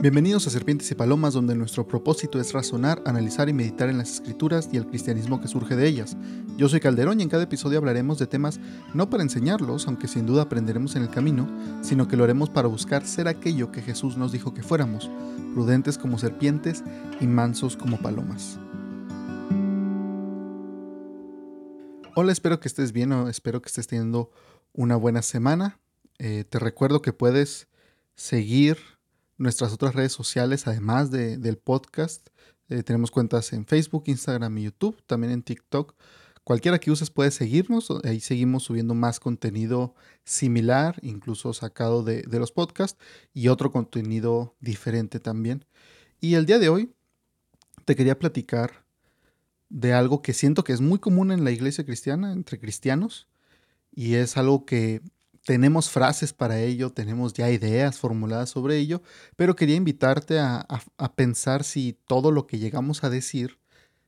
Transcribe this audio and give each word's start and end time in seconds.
Bienvenidos 0.00 0.46
a 0.46 0.50
Serpientes 0.50 0.88
y 0.92 0.94
Palomas, 0.94 1.34
donde 1.34 1.56
nuestro 1.56 1.88
propósito 1.88 2.40
es 2.40 2.52
razonar, 2.52 3.02
analizar 3.04 3.48
y 3.48 3.52
meditar 3.52 3.88
en 3.88 3.98
las 3.98 4.12
escrituras 4.12 4.68
y 4.70 4.76
el 4.76 4.86
cristianismo 4.86 5.40
que 5.40 5.48
surge 5.48 5.74
de 5.74 5.88
ellas. 5.88 6.16
Yo 6.56 6.68
soy 6.68 6.78
Calderón 6.78 7.18
y 7.18 7.24
en 7.24 7.28
cada 7.28 7.42
episodio 7.42 7.78
hablaremos 7.78 8.16
de 8.20 8.28
temas 8.28 8.60
no 8.94 9.10
para 9.10 9.24
enseñarlos, 9.24 9.88
aunque 9.88 10.06
sin 10.06 10.24
duda 10.24 10.42
aprenderemos 10.42 10.94
en 10.94 11.02
el 11.02 11.10
camino, 11.10 11.48
sino 11.82 12.06
que 12.06 12.16
lo 12.16 12.22
haremos 12.22 12.48
para 12.48 12.68
buscar 12.68 13.04
ser 13.04 13.26
aquello 13.26 13.72
que 13.72 13.82
Jesús 13.82 14.16
nos 14.16 14.30
dijo 14.30 14.54
que 14.54 14.62
fuéramos, 14.62 15.10
prudentes 15.52 15.98
como 15.98 16.16
serpientes 16.16 16.84
y 17.20 17.26
mansos 17.26 17.76
como 17.76 17.98
palomas. 17.98 18.56
Hola, 22.14 22.30
espero 22.30 22.60
que 22.60 22.68
estés 22.68 22.92
bien 22.92 23.10
o 23.10 23.28
espero 23.28 23.60
que 23.60 23.66
estés 23.66 23.88
teniendo 23.88 24.30
una 24.74 24.94
buena 24.94 25.22
semana. 25.22 25.80
Eh, 26.20 26.44
te 26.48 26.60
recuerdo 26.60 27.02
que 27.02 27.12
puedes 27.12 27.66
seguir 28.14 28.78
nuestras 29.38 29.72
otras 29.72 29.94
redes 29.94 30.12
sociales, 30.12 30.66
además 30.66 31.10
del 31.10 31.56
podcast. 31.56 32.28
Eh, 32.68 32.82
tenemos 32.82 33.10
cuentas 33.10 33.52
en 33.52 33.64
Facebook, 33.64 34.04
Instagram 34.06 34.58
y 34.58 34.64
YouTube, 34.64 35.02
también 35.06 35.32
en 35.32 35.42
TikTok. 35.42 35.94
Cualquiera 36.44 36.78
que 36.78 36.90
uses 36.90 37.10
puede 37.10 37.30
seguirnos, 37.30 37.88
ahí 38.04 38.20
seguimos 38.20 38.64
subiendo 38.64 38.94
más 38.94 39.20
contenido 39.20 39.94
similar, 40.24 40.96
incluso 41.02 41.52
sacado 41.52 42.02
de, 42.02 42.22
de 42.22 42.38
los 42.38 42.52
podcasts, 42.52 42.98
y 43.32 43.48
otro 43.48 43.70
contenido 43.70 44.56
diferente 44.60 45.20
también. 45.20 45.64
Y 46.20 46.34
el 46.34 46.46
día 46.46 46.58
de 46.58 46.68
hoy 46.68 46.92
te 47.84 47.94
quería 47.96 48.18
platicar 48.18 48.84
de 49.68 49.92
algo 49.92 50.22
que 50.22 50.32
siento 50.32 50.64
que 50.64 50.72
es 50.72 50.80
muy 50.80 50.98
común 50.98 51.30
en 51.30 51.44
la 51.44 51.50
iglesia 51.50 51.84
cristiana, 51.84 52.32
entre 52.32 52.58
cristianos, 52.58 53.28
y 53.92 54.14
es 54.14 54.36
algo 54.36 54.64
que 54.64 55.02
tenemos 55.48 55.88
frases 55.88 56.34
para 56.34 56.60
ello, 56.60 56.92
tenemos 56.92 57.32
ya 57.32 57.50
ideas 57.50 57.96
formuladas 57.96 58.50
sobre 58.50 58.76
ello, 58.76 59.00
pero 59.34 59.56
quería 59.56 59.76
invitarte 59.76 60.38
a, 60.38 60.66
pensar 61.16 61.64
si 61.64 61.98
todo 62.06 62.32
lo 62.32 62.46
que 62.46 62.58
llegamos 62.58 63.02
a 63.02 63.08
decir 63.08 63.58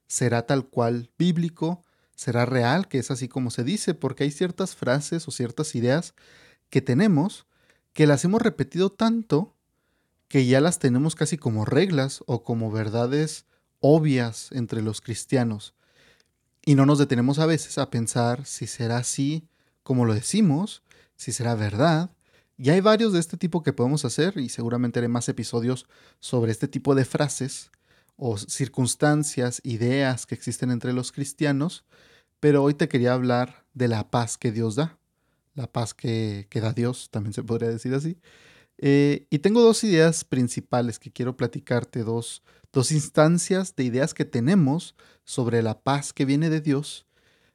será 0.07 0.45
tal 0.45 0.69
cual 0.69 1.09
bíblico, 1.17 1.83
será 2.15 2.45
real, 2.45 2.89
que 2.89 2.99
es 2.99 3.11
así 3.11 3.27
como 3.27 3.51
se 3.51 3.65
dice, 3.65 3.95
porque 3.95 4.25
hay 4.25 4.33
ciertas 4.33 4.77
frases 4.77 5.27
o 5.29 5.31
ciertas 5.31 5.75
ideas 5.75 6.13
que 6.69 6.83
tenemos 6.83 7.47
que 7.95 8.07
las 8.07 8.23
hemos 8.27 8.43
repetido 8.43 8.93
tanto 8.93 9.57
que 10.29 10.45
ya 10.45 10.61
las 10.61 10.79
tenemos 10.79 11.15
casi 11.15 11.39
como 11.39 11.65
reglas 11.65 12.23
o 12.27 12.45
como 12.45 12.71
verdades 12.71 13.47
obvias 13.79 14.51
entre 14.53 14.83
los 14.83 15.01
cristianos. 15.01 15.73
Y 16.67 16.75
no 16.75 16.85
nos 16.85 16.99
detenemos 16.99 17.39
a 17.39 17.47
veces 17.47 17.79
a 17.79 17.89
pensar 17.89 18.45
si 18.45 18.67
será 18.67 18.99
así 18.99 19.49
como 19.83 20.05
lo 20.05 20.13
decimos, 20.13 20.83
si 21.21 21.33
será 21.33 21.55
verdad. 21.55 22.11
Y 22.57 22.71
hay 22.71 22.81
varios 22.81 23.13
de 23.13 23.21
este 23.21 23.37
tipo 23.37 23.63
que 23.63 23.75
podemos 23.75 24.07
hacer 24.07 24.39
y 24.39 24.49
seguramente 24.49 24.99
haré 24.99 25.09
más 25.09 25.29
episodios 25.29 25.87
sobre 26.19 26.51
este 26.51 26.67
tipo 26.67 26.95
de 26.95 27.05
frases 27.05 27.71
o 28.17 28.39
circunstancias, 28.39 29.61
ideas 29.63 30.25
que 30.25 30.35
existen 30.35 30.71
entre 30.71 30.95
los 30.95 31.13
cristianos, 31.13 31.85
pero 32.41 32.63
hoy 32.63 32.73
te 32.73 32.89
quería 32.89 33.13
hablar 33.13 33.67
de 33.75 33.89
la 33.89 34.11
paz 34.11 34.39
que 34.39 34.51
Dios 34.51 34.77
da, 34.77 34.99
la 35.55 35.71
paz 35.71 35.93
que, 35.93 36.49
da 36.55 36.73
Dios, 36.73 37.11
también 37.11 37.35
se 37.35 37.43
podría 37.43 37.69
decir 37.69 37.93
así. 37.95 38.17
Eh, 38.79 39.27
y 39.29 39.41
tengo 39.41 39.61
dos 39.61 39.85
ideas 39.85 40.25
principales 40.25 40.99
que 40.99 41.13
quiero 41.13 41.37
platicarte, 41.37 42.03
dos, 42.03 42.43
dos 42.73 42.93
instancias 42.93 43.77
de 43.77 43.85
ideas 43.85 44.15
que 44.15 44.25
tenemos 44.25 44.95
sobre 45.25 45.63
la 45.63 45.83
paz 45.83 46.15
que 46.15 46.25
viene 46.25 46.49
de 46.49 46.63
Dios. 46.63 47.07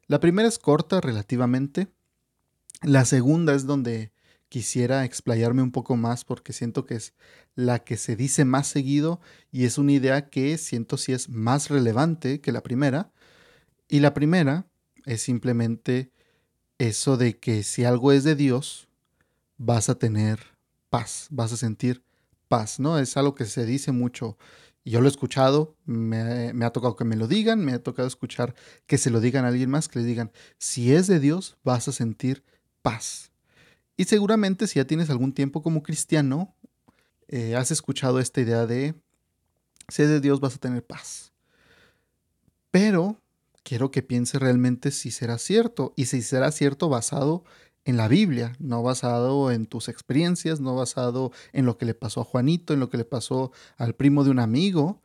La 0.06 0.20
primera 0.20 0.48
es 0.48 0.60
corta 0.60 1.02
relativamente, 1.02 1.88
la 2.82 3.06
segunda 3.06 3.54
es 3.54 3.66
donde 3.66 4.12
quisiera 4.50 5.06
explayarme 5.06 5.62
un 5.62 5.72
poco 5.72 5.96
más 5.96 6.24
porque 6.24 6.54
siento 6.54 6.86
que 6.86 6.96
es 6.96 7.14
la 7.56 7.80
que 7.80 7.98
se 7.98 8.16
dice 8.16 8.46
más 8.46 8.68
seguido 8.68 9.20
y 9.52 9.66
es 9.66 9.78
una 9.78 9.94
idea 9.94 10.30
que 10.30 10.58
siento 10.58 10.98
si 10.98 11.14
es 11.14 11.30
más 11.30 11.70
relevante 11.70 12.42
que 12.42 12.52
la 12.52 12.64
primera. 12.64 13.12
Y 13.88 14.00
la 14.00 14.14
primera 14.14 14.68
es 15.06 15.22
simplemente 15.22 16.12
eso 16.78 17.18
de 17.18 17.38
que 17.38 17.64
si 17.64 17.86
algo 17.86 18.12
es 18.12 18.24
de 18.24 18.36
Dios, 18.36 18.88
vas 19.58 19.90
a 19.90 19.96
tener 19.96 20.40
paz, 20.90 21.28
vas 21.32 21.54
a 21.54 21.58
sentir 21.58 22.04
paz, 22.48 22.80
¿no? 22.80 23.00
Es 23.00 23.18
algo 23.18 23.36
que 23.36 23.46
se 23.46 23.66
dice 23.66 23.92
mucho. 23.92 24.38
Yo 24.84 25.02
lo 25.02 25.08
he 25.08 25.10
escuchado, 25.10 25.76
me, 25.86 26.54
me, 26.54 26.66
ha 26.66 26.72
tocado 26.72 26.96
que 26.96 27.06
me 27.06 27.16
lo 27.16 27.28
digan, 27.28 27.66
me 27.66 27.74
ha 27.74 27.82
tocado 27.82 28.08
escuchar 28.08 28.54
que 28.86 28.98
se 28.98 29.10
lo 29.10 29.20
digan 29.20 29.44
a 29.44 29.48
alguien 29.48 29.70
más, 29.70 29.88
que 29.88 30.00
le 30.00 30.06
digan, 30.06 30.32
si 30.60 30.94
es 30.94 31.08
de 31.08 31.20
Dios, 31.20 31.58
vas 31.64 31.88
a 31.88 31.92
sentir 31.92 32.44
paz. 32.86 33.32
Y 33.98 34.04
seguramente 34.04 34.68
si 34.68 34.76
ya 34.76 34.86
tienes 34.86 35.10
algún 35.10 35.34
tiempo 35.34 35.64
como 35.64 35.82
cristiano, 35.82 36.54
eh, 37.28 37.56
has 37.56 37.72
escuchado 37.72 38.20
esta 38.20 38.42
idea 38.42 38.68
de, 38.68 38.94
si 39.88 40.04
de 40.04 40.22
Dios 40.22 40.40
vas 40.40 40.54
a 40.54 40.60
tener 40.60 40.86
paz. 40.86 41.34
Pero 42.70 43.20
quiero 43.64 43.90
que 43.90 44.04
piense 44.04 44.38
realmente 44.38 44.92
si 44.92 45.10
será 45.10 45.40
cierto 45.40 45.94
y 45.96 46.06
si 46.06 46.22
será 46.22 46.52
cierto 46.52 46.88
basado 46.88 47.44
en 47.86 47.98
la 47.98 48.08
Biblia, 48.08 48.56
no 48.60 48.84
basado 48.84 49.50
en 49.50 49.66
tus 49.66 49.90
experiencias, 49.90 50.60
no 50.60 50.76
basado 50.76 51.32
en 51.54 51.66
lo 51.66 51.80
que 51.80 51.88
le 51.88 51.96
pasó 51.96 52.22
a 52.22 52.26
Juanito, 52.26 52.72
en 52.76 52.80
lo 52.80 52.92
que 52.92 52.98
le 52.98 53.06
pasó 53.06 53.52
al 53.78 53.96
primo 53.96 54.24
de 54.24 54.30
un 54.30 54.40
amigo, 54.40 55.02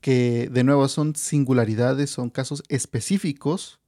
que 0.00 0.48
de 0.50 0.64
nuevo 0.64 0.88
son 0.88 1.14
singularidades, 1.14 2.10
son 2.10 2.30
casos 2.30 2.64
específicos 2.68 3.78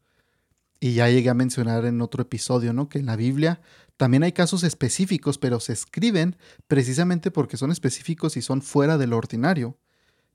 y 0.80 0.94
ya 0.94 1.08
llegué 1.08 1.30
a 1.30 1.34
mencionar 1.34 1.84
en 1.84 2.00
otro 2.00 2.22
episodio, 2.22 2.72
¿no? 2.72 2.88
Que 2.88 2.98
en 2.98 3.06
la 3.06 3.16
Biblia 3.16 3.60
también 3.96 4.22
hay 4.22 4.32
casos 4.32 4.62
específicos, 4.62 5.38
pero 5.38 5.58
se 5.60 5.72
escriben 5.72 6.36
precisamente 6.68 7.30
porque 7.30 7.56
son 7.56 7.70
específicos 7.70 8.36
y 8.36 8.42
son 8.42 8.60
fuera 8.62 8.98
de 8.98 9.06
lo 9.06 9.16
ordinario, 9.16 9.78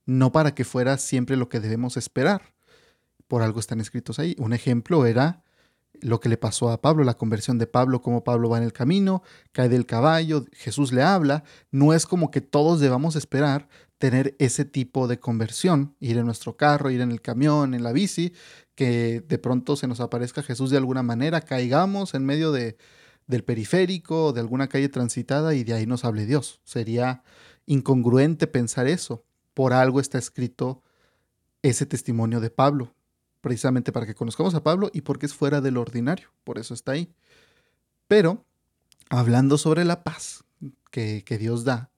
no 0.06 0.32
para 0.32 0.56
que 0.56 0.64
fuera 0.64 0.98
siempre 0.98 1.38
lo 1.38 1.48
que 1.48 1.60
debemos 1.60 1.96
esperar. 1.96 2.54
Por 3.28 3.44
algo 3.44 3.60
están 3.60 3.80
escritos 3.80 4.20
ahí. 4.20 4.36
Un 4.40 4.54
ejemplo 4.54 5.06
era 5.06 5.44
lo 6.02 6.20
que 6.20 6.30
le 6.30 6.38
pasó 6.38 6.72
a 6.72 6.82
Pablo, 6.82 7.04
la 7.04 7.14
conversión 7.14 7.60
de 7.60 7.68
Pablo, 7.68 8.02
cómo 8.02 8.24
Pablo 8.24 8.50
va 8.50 8.58
en 8.58 8.64
el 8.64 8.74
camino, 8.74 9.22
cae 9.52 9.70
del 9.70 9.86
caballo, 9.86 10.46
Jesús 10.54 10.92
le 10.92 11.04
habla. 11.04 11.44
No 11.70 11.94
es 11.94 12.08
como 12.08 12.32
que 12.32 12.42
todos 12.42 12.80
debamos 12.80 13.16
esperar 13.16 13.68
tener 14.00 14.36
ese 14.40 14.66
tipo 14.66 15.08
de 15.08 15.20
conversión, 15.20 15.96
ir 16.00 16.18
en 16.18 16.26
nuestro 16.26 16.58
carro, 16.58 16.90
ir 16.90 17.02
en 17.02 17.12
el 17.12 17.22
camión, 17.22 17.76
en 17.76 17.84
la 17.84 17.92
bici, 17.92 18.34
que 18.82 19.22
de 19.22 19.38
pronto 19.38 19.76
se 19.76 19.86
nos 19.86 20.00
aparezca 20.00 20.42
Jesús 20.42 20.72
de 20.72 20.78
alguna 20.78 21.04
manera, 21.04 21.42
caigamos 21.42 22.16
en 22.16 22.26
medio 22.26 22.52
de, 22.52 22.78
del 23.28 23.44
periférico, 23.44 24.34
de 24.34 24.40
alguna 24.40 24.70
calle 24.70 24.90
transitada 24.90 25.54
y 25.54 25.64
de 25.64 25.74
ahí 25.74 25.86
nos 25.86 26.04
hable 26.04 26.26
Dios. 26.26 26.62
Sería 26.64 27.22
incongruente 27.68 28.48
pensar 28.48 28.88
eso. 28.88 29.24
Por 29.54 29.74
algo 29.74 30.00
está 30.00 30.18
escrito 30.18 30.82
ese 31.62 31.86
testimonio 31.86 32.40
de 32.40 32.50
Pablo, 32.50 32.96
precisamente 33.40 33.92
para 33.92 34.08
que 34.08 34.16
conozcamos 34.16 34.56
a 34.56 34.64
Pablo 34.64 34.90
y 34.92 35.02
porque 35.02 35.28
es 35.28 35.36
fuera 35.36 35.62
del 35.62 35.78
ordinario, 35.78 36.30
por 36.44 36.58
eso 36.58 36.74
está 36.74 36.94
ahí. 36.94 37.14
Pero, 38.08 38.48
hablando 39.12 39.60
sobre 39.60 39.86
la 39.86 40.04
paz 40.04 40.44
que, 40.90 41.24
que 41.24 41.38
Dios 41.38 41.66
da, 41.66 41.92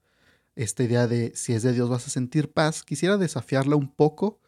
esta 0.57 0.83
idea 0.83 1.07
de 1.07 1.31
si 1.33 1.53
es 1.53 1.63
de 1.63 1.71
Dios 1.71 1.87
vas 1.87 2.07
a 2.07 2.09
sentir 2.09 2.51
paz, 2.51 2.83
quisiera 2.83 3.15
desafiarla 3.15 3.77
un 3.77 3.87
poco 3.87 4.41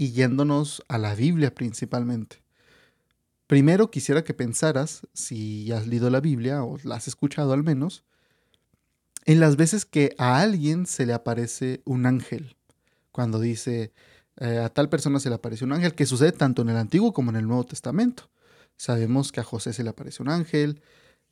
y 0.00 0.12
yéndonos 0.12 0.82
a 0.88 0.96
la 0.96 1.14
Biblia 1.14 1.54
principalmente. 1.54 2.42
Primero 3.46 3.90
quisiera 3.90 4.24
que 4.24 4.32
pensaras, 4.32 5.06
si 5.12 5.70
has 5.72 5.86
leído 5.86 6.08
la 6.08 6.20
Biblia 6.20 6.64
o 6.64 6.78
la 6.84 6.94
has 6.94 7.06
escuchado 7.06 7.52
al 7.52 7.62
menos, 7.62 8.02
en 9.26 9.40
las 9.40 9.56
veces 9.56 9.84
que 9.84 10.14
a 10.16 10.40
alguien 10.40 10.86
se 10.86 11.04
le 11.04 11.12
aparece 11.12 11.82
un 11.84 12.06
ángel. 12.06 12.56
Cuando 13.12 13.38
dice, 13.40 13.92
eh, 14.38 14.60
a 14.64 14.70
tal 14.70 14.88
persona 14.88 15.20
se 15.20 15.28
le 15.28 15.34
aparece 15.34 15.66
un 15.66 15.72
ángel, 15.74 15.94
que 15.94 16.06
sucede 16.06 16.32
tanto 16.32 16.62
en 16.62 16.70
el 16.70 16.78
Antiguo 16.78 17.12
como 17.12 17.28
en 17.28 17.36
el 17.36 17.46
Nuevo 17.46 17.66
Testamento. 17.66 18.30
Sabemos 18.78 19.32
que 19.32 19.40
a 19.40 19.44
José 19.44 19.74
se 19.74 19.84
le 19.84 19.90
aparece 19.90 20.22
un 20.22 20.30
ángel, 20.30 20.80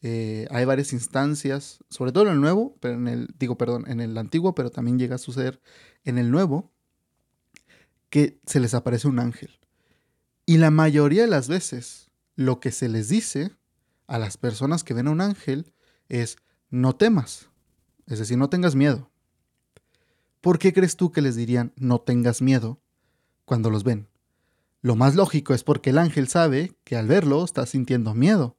eh, 0.02 0.46
hay 0.50 0.66
varias 0.66 0.92
instancias, 0.92 1.78
sobre 1.88 2.12
todo 2.12 2.24
en 2.24 2.34
el 2.34 2.40
Nuevo, 2.42 2.76
pero 2.80 2.96
en 2.96 3.08
el, 3.08 3.28
digo, 3.38 3.56
perdón, 3.56 3.86
en 3.88 4.00
el 4.00 4.18
Antiguo, 4.18 4.54
pero 4.54 4.68
también 4.68 4.98
llega 4.98 5.14
a 5.14 5.18
suceder 5.18 5.58
en 6.04 6.18
el 6.18 6.30
Nuevo, 6.30 6.70
que 8.10 8.40
se 8.46 8.60
les 8.60 8.74
aparece 8.74 9.08
un 9.08 9.18
ángel. 9.18 9.58
Y 10.46 10.58
la 10.58 10.70
mayoría 10.70 11.22
de 11.22 11.28
las 11.28 11.48
veces 11.48 12.10
lo 12.34 12.60
que 12.60 12.72
se 12.72 12.88
les 12.88 13.08
dice 13.08 13.56
a 14.06 14.18
las 14.18 14.36
personas 14.36 14.84
que 14.84 14.94
ven 14.94 15.08
a 15.08 15.10
un 15.10 15.20
ángel 15.20 15.72
es 16.08 16.36
no 16.70 16.96
temas, 16.96 17.50
es 18.06 18.18
decir, 18.18 18.38
no 18.38 18.48
tengas 18.48 18.74
miedo. 18.74 19.10
¿Por 20.40 20.58
qué 20.58 20.72
crees 20.72 20.96
tú 20.96 21.10
que 21.10 21.20
les 21.20 21.36
dirían 21.36 21.72
no 21.76 22.00
tengas 22.00 22.42
miedo 22.42 22.80
cuando 23.44 23.70
los 23.70 23.84
ven? 23.84 24.08
Lo 24.80 24.94
más 24.94 25.16
lógico 25.16 25.54
es 25.54 25.64
porque 25.64 25.90
el 25.90 25.98
ángel 25.98 26.28
sabe 26.28 26.76
que 26.84 26.96
al 26.96 27.08
verlo 27.08 27.44
está 27.44 27.66
sintiendo 27.66 28.14
miedo. 28.14 28.57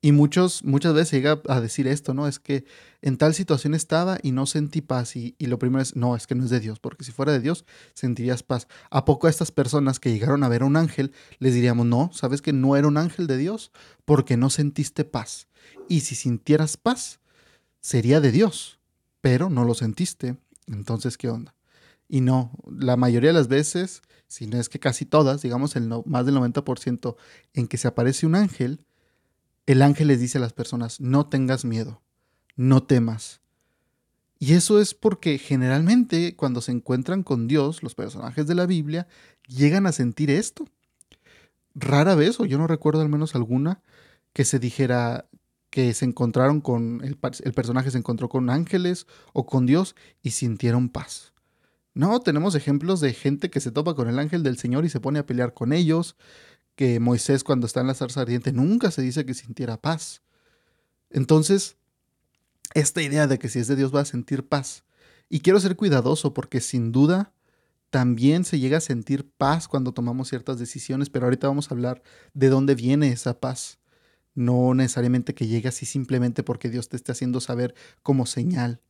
Y 0.00 0.12
muchos, 0.12 0.62
muchas 0.62 0.94
veces 0.94 1.10
llega 1.10 1.42
a 1.48 1.60
decir 1.60 1.88
esto, 1.88 2.14
¿no? 2.14 2.28
Es 2.28 2.38
que 2.38 2.64
en 3.02 3.16
tal 3.16 3.34
situación 3.34 3.74
estaba 3.74 4.18
y 4.22 4.30
no 4.30 4.46
sentí 4.46 4.80
paz. 4.80 5.16
Y, 5.16 5.34
lo 5.40 5.58
primero 5.58 5.82
es, 5.82 5.96
no, 5.96 6.14
es 6.14 6.28
que 6.28 6.36
no 6.36 6.44
es 6.44 6.50
de 6.50 6.60
Dios, 6.60 6.78
porque 6.78 7.04
si 7.04 7.10
fuera 7.10 7.32
de 7.32 7.40
Dios, 7.40 7.64
sentirías 7.94 8.44
paz. 8.44 8.68
¿A 8.90 9.04
poco 9.04 9.26
a 9.26 9.30
estas 9.30 9.50
personas 9.50 9.98
que 9.98 10.12
llegaron 10.12 10.44
a 10.44 10.48
ver 10.48 10.62
a 10.62 10.66
un 10.66 10.76
ángel 10.76 11.12
les 11.40 11.52
diríamos, 11.52 11.84
no, 11.86 12.10
sabes 12.12 12.42
que 12.42 12.52
no 12.52 12.76
era 12.76 12.86
un 12.86 12.96
ángel 12.96 13.26
de 13.26 13.38
Dios 13.38 13.72
porque 14.04 14.36
no 14.36 14.50
sentiste 14.50 15.04
paz? 15.04 15.48
Y 15.88 16.00
si 16.00 16.14
sintieras 16.14 16.76
paz, 16.76 17.18
sería 17.80 18.20
de 18.20 18.30
Dios, 18.30 18.78
pero 19.20 19.50
no 19.50 19.64
lo 19.64 19.74
sentiste. 19.74 20.36
Entonces, 20.68 21.18
¿qué 21.18 21.28
onda? 21.28 21.56
Y 22.08 22.20
no, 22.20 22.52
la 22.70 22.96
mayoría 22.96 23.30
de 23.30 23.34
las 23.34 23.48
veces, 23.48 24.02
si 24.28 24.46
no 24.46 24.60
es 24.60 24.68
que 24.68 24.78
casi 24.78 25.06
todas, 25.06 25.42
digamos 25.42 25.74
el 25.74 25.88
más 26.06 26.24
del 26.24 26.36
90% 26.36 27.16
en 27.54 27.66
que 27.66 27.78
se 27.78 27.88
aparece 27.88 28.26
un 28.26 28.36
ángel, 28.36 28.86
el 29.68 29.82
ángel 29.82 30.08
les 30.08 30.18
dice 30.18 30.38
a 30.38 30.40
las 30.40 30.54
personas, 30.54 30.98
no 30.98 31.26
tengas 31.26 31.66
miedo, 31.66 32.00
no 32.56 32.84
temas. 32.84 33.42
Y 34.38 34.54
eso 34.54 34.80
es 34.80 34.94
porque 34.94 35.36
generalmente 35.36 36.34
cuando 36.36 36.62
se 36.62 36.72
encuentran 36.72 37.22
con 37.22 37.48
Dios, 37.48 37.82
los 37.82 37.94
personajes 37.94 38.46
de 38.46 38.54
la 38.54 38.64
Biblia 38.64 39.08
llegan 39.46 39.86
a 39.86 39.92
sentir 39.92 40.30
esto. 40.30 40.64
Rara 41.74 42.14
vez, 42.14 42.40
o 42.40 42.46
yo 42.46 42.56
no 42.56 42.66
recuerdo 42.66 43.02
al 43.02 43.10
menos 43.10 43.34
alguna, 43.34 43.82
que 44.32 44.46
se 44.46 44.58
dijera 44.58 45.28
que 45.68 45.92
se 45.92 46.06
encontraron 46.06 46.62
con, 46.62 47.02
el, 47.04 47.18
personaje 47.52 47.90
se 47.90 47.98
encontró 47.98 48.30
con 48.30 48.48
ángeles 48.48 49.06
o 49.34 49.44
con 49.44 49.66
Dios 49.66 49.96
y 50.22 50.30
sintieron 50.30 50.88
paz. 50.88 51.34
No, 51.92 52.20
tenemos 52.20 52.54
ejemplos 52.54 53.00
de 53.00 53.12
gente 53.12 53.50
que 53.50 53.60
se 53.60 53.70
topa 53.70 53.94
con 53.94 54.08
el 54.08 54.18
ángel 54.18 54.42
del 54.42 54.56
Señor 54.56 54.86
y 54.86 54.88
se 54.88 55.00
pone 55.00 55.18
a 55.18 55.26
pelear 55.26 55.52
con 55.52 55.74
ellos, 55.74 56.16
que 56.78 57.00
Moisés 57.00 57.42
cuando 57.42 57.66
está 57.66 57.80
en 57.80 57.88
la 57.88 57.94
zarza 57.94 58.20
ardiente 58.20 58.52
nunca 58.52 58.92
se 58.92 59.02
dice 59.02 59.26
que 59.26 59.34
sintiera 59.34 59.80
paz. 59.80 60.22
Entonces, 61.10 61.76
esta 62.72 63.02
idea 63.02 63.26
de 63.26 63.40
que 63.40 63.48
si 63.48 63.58
es 63.58 63.66
de 63.66 63.74
Dios 63.74 63.92
va 63.92 64.02
a 64.02 64.04
sentir 64.04 64.46
paz. 64.46 64.84
Y 65.28 65.40
quiero 65.40 65.58
ser 65.58 65.74
cuidadoso 65.74 66.34
porque 66.34 66.60
sin 66.60 66.92
duda 66.92 67.32
también 67.90 68.44
se 68.44 68.60
llega 68.60 68.78
a 68.78 68.80
sentir 68.80 69.28
paz 69.28 69.66
cuando 69.66 69.90
tomamos 69.90 70.28
ciertas 70.28 70.60
decisiones, 70.60 71.10
pero 71.10 71.26
ahorita 71.26 71.48
vamos 71.48 71.68
a 71.68 71.74
hablar 71.74 72.00
de 72.32 72.48
dónde 72.48 72.76
viene 72.76 73.08
esa 73.08 73.40
paz. 73.40 73.80
No 74.36 74.72
necesariamente 74.72 75.34
que 75.34 75.48
llegue 75.48 75.70
así 75.70 75.84
simplemente 75.84 76.44
porque 76.44 76.70
Dios 76.70 76.88
te 76.88 76.94
esté 76.94 77.10
haciendo 77.10 77.40
saber 77.40 77.74
como 78.04 78.24
señal 78.24 78.80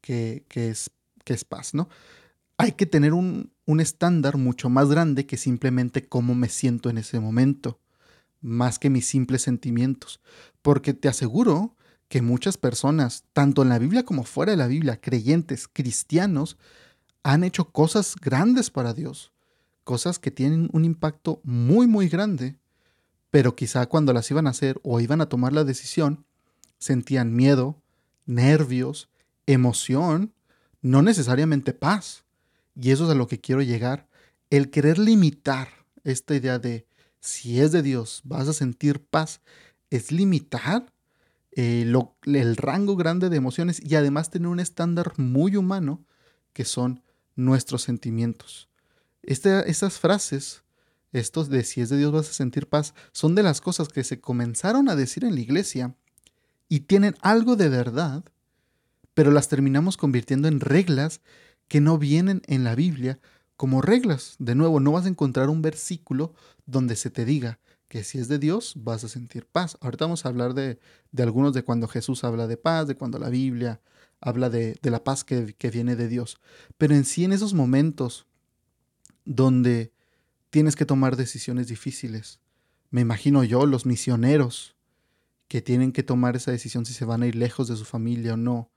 que, 0.00 0.44
es, 0.54 0.92
que 1.24 1.34
es 1.34 1.44
paz, 1.44 1.74
¿no? 1.74 1.88
hay 2.62 2.72
que 2.72 2.86
tener 2.86 3.12
un, 3.12 3.51
estándar 3.80 4.36
mucho 4.36 4.68
más 4.68 4.88
grande 4.88 5.26
que 5.26 5.36
simplemente 5.36 6.06
cómo 6.06 6.34
me 6.34 6.48
siento 6.48 6.90
en 6.90 6.98
ese 6.98 7.20
momento, 7.20 7.80
más 8.40 8.78
que 8.78 8.90
mis 8.90 9.06
simples 9.06 9.42
sentimientos. 9.42 10.20
Porque 10.62 10.94
te 10.94 11.08
aseguro 11.08 11.76
que 12.08 12.22
muchas 12.22 12.58
personas, 12.58 13.24
tanto 13.32 13.62
en 13.62 13.68
la 13.68 13.78
Biblia 13.78 14.04
como 14.04 14.24
fuera 14.24 14.52
de 14.52 14.58
la 14.58 14.66
Biblia, 14.66 15.00
creyentes, 15.00 15.68
cristianos, 15.68 16.58
han 17.22 17.44
hecho 17.44 17.70
cosas 17.70 18.16
grandes 18.20 18.70
para 18.70 18.94
Dios, 18.94 19.32
cosas 19.84 20.18
que 20.18 20.30
tienen 20.30 20.68
un 20.72 20.84
impacto 20.84 21.40
muy, 21.44 21.86
muy 21.86 22.08
grande, 22.08 22.56
pero 23.30 23.56
quizá 23.56 23.86
cuando 23.86 24.12
las 24.12 24.30
iban 24.30 24.46
a 24.46 24.50
hacer 24.50 24.78
o 24.82 25.00
iban 25.00 25.20
a 25.20 25.28
tomar 25.28 25.52
la 25.52 25.64
decisión, 25.64 26.26
sentían 26.78 27.34
miedo, 27.34 27.80
nervios, 28.26 29.08
emoción, 29.46 30.34
no 30.82 31.00
necesariamente 31.00 31.72
paz 31.72 32.21
y 32.74 32.90
eso 32.90 33.04
es 33.04 33.10
a 33.10 33.14
lo 33.14 33.26
que 33.26 33.40
quiero 33.40 33.62
llegar, 33.62 34.08
el 34.50 34.70
querer 34.70 34.98
limitar 34.98 35.68
esta 36.04 36.34
idea 36.34 36.58
de 36.58 36.86
si 37.20 37.60
es 37.60 37.72
de 37.72 37.82
Dios 37.82 38.20
vas 38.24 38.48
a 38.48 38.52
sentir 38.52 39.04
paz, 39.04 39.40
es 39.90 40.10
limitar 40.10 40.92
eh, 41.52 41.82
el 42.24 42.56
rango 42.56 42.96
grande 42.96 43.28
de 43.28 43.36
emociones 43.36 43.80
y 43.84 43.94
además 43.94 44.30
tener 44.30 44.48
un 44.48 44.60
estándar 44.60 45.12
muy 45.18 45.56
humano 45.56 46.04
que 46.52 46.64
son 46.64 47.02
nuestros 47.36 47.82
sentimientos. 47.82 48.68
Este, 49.22 49.70
estas 49.70 49.98
frases, 49.98 50.64
estos 51.12 51.48
de 51.48 51.62
si 51.64 51.80
es 51.80 51.90
de 51.90 51.98
Dios 51.98 52.12
vas 52.12 52.30
a 52.30 52.32
sentir 52.32 52.68
paz, 52.68 52.94
son 53.12 53.34
de 53.34 53.42
las 53.42 53.60
cosas 53.60 53.88
que 53.88 54.04
se 54.04 54.20
comenzaron 54.20 54.88
a 54.88 54.96
decir 54.96 55.24
en 55.24 55.34
la 55.34 55.40
iglesia 55.40 55.94
y 56.68 56.80
tienen 56.80 57.14
algo 57.20 57.54
de 57.54 57.68
verdad, 57.68 58.24
pero 59.14 59.30
las 59.30 59.48
terminamos 59.48 59.96
convirtiendo 59.96 60.48
en 60.48 60.60
reglas 60.60 61.20
que 61.72 61.80
no 61.80 61.96
vienen 61.96 62.42
en 62.48 62.64
la 62.64 62.74
Biblia 62.74 63.18
como 63.56 63.80
reglas. 63.80 64.36
De 64.38 64.54
nuevo, 64.54 64.78
no 64.78 64.92
vas 64.92 65.06
a 65.06 65.08
encontrar 65.08 65.48
un 65.48 65.62
versículo 65.62 66.34
donde 66.66 66.96
se 66.96 67.08
te 67.08 67.24
diga 67.24 67.60
que 67.88 68.04
si 68.04 68.18
es 68.18 68.28
de 68.28 68.38
Dios 68.38 68.74
vas 68.76 69.04
a 69.04 69.08
sentir 69.08 69.46
paz. 69.46 69.78
Ahorita 69.80 70.04
vamos 70.04 70.26
a 70.26 70.28
hablar 70.28 70.52
de, 70.52 70.78
algunos 71.16 71.54
de 71.54 71.62
cuando 71.62 71.88
Jesús 71.88 72.24
habla 72.24 72.46
de 72.46 72.58
paz, 72.58 72.88
de 72.88 72.94
cuando 72.94 73.18
la 73.18 73.30
Biblia 73.30 73.80
habla 74.20 74.50
de, 74.50 74.78
la 74.82 75.02
paz 75.02 75.24
que, 75.24 75.54
que 75.54 75.70
viene 75.70 75.96
de 75.96 76.08
Dios. 76.08 76.42
Pero 76.76 76.94
en 76.94 77.06
sí, 77.06 77.24
en 77.24 77.32
esos 77.32 77.54
momentos 77.54 78.26
donde 79.24 79.94
tienes 80.50 80.76
que 80.76 80.84
tomar 80.84 81.16
decisiones 81.16 81.68
difíciles, 81.68 82.38
me 82.90 83.00
imagino 83.00 83.44
yo, 83.44 83.64
los 83.64 83.86
misioneros 83.86 84.76
que 85.48 85.62
tienen 85.62 85.92
que 85.92 86.02
tomar 86.02 86.36
esa 86.36 86.50
decisión 86.50 86.84
si 86.84 86.92
se 86.92 87.06
van 87.06 87.22
a 87.22 87.28
ir 87.28 87.34
lejos 87.34 87.66
de 87.66 87.76
su 87.76 87.86
familia 87.86 88.34
o 88.34 88.36
no, 88.36 88.71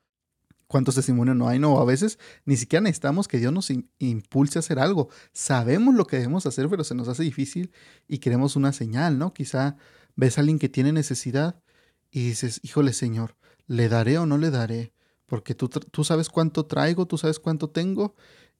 ¿Cuántos 0.68 0.96
testimonios 0.96 1.36
no 1.36 1.48
hay? 1.48 1.60
No, 1.60 1.80
a 1.80 1.86
veces 1.86 2.18
ni 2.46 2.58
siquiera 2.58 2.82
necesitamos 2.82 3.28
que 3.28 3.38
Dios 3.38 3.54
nos 3.54 3.72
impulse 4.00 4.58
a 4.58 4.62
hacer 4.62 4.80
algo. 4.80 5.10
Sabemos 5.32 5.94
lo 5.94 6.06
que 6.06 6.18
debemos 6.18 6.46
hacer, 6.46 6.70
pero 6.70 6.84
se 6.84 6.96
nos 6.96 7.08
hace 7.08 7.24
difícil 7.24 7.72
y 8.08 8.18
queremos 8.18 8.56
una 8.56 8.74
señal, 8.74 9.20
¿no? 9.20 9.34
Quizá 9.34 9.78
ves 10.16 10.38
a 10.38 10.42
alguien 10.42 10.58
que 10.58 10.70
tiene 10.70 10.92
necesidad 10.92 11.62
y 12.10 12.28
dices, 12.30 12.60
híjole 12.64 12.94
Señor, 12.94 13.36
¿le 13.68 13.90
daré 13.90 14.18
o 14.18 14.26
no 14.26 14.38
le 14.38 14.50
daré? 14.50 14.94
Porque 15.28 15.54
tú, 15.54 15.70
tú 15.70 16.04
sabes 16.04 16.30
cuánto 16.30 16.66
traigo, 16.66 17.06
tú 17.06 17.18
sabes 17.18 17.40
cuánto 17.40 17.70
tengo 17.70 18.16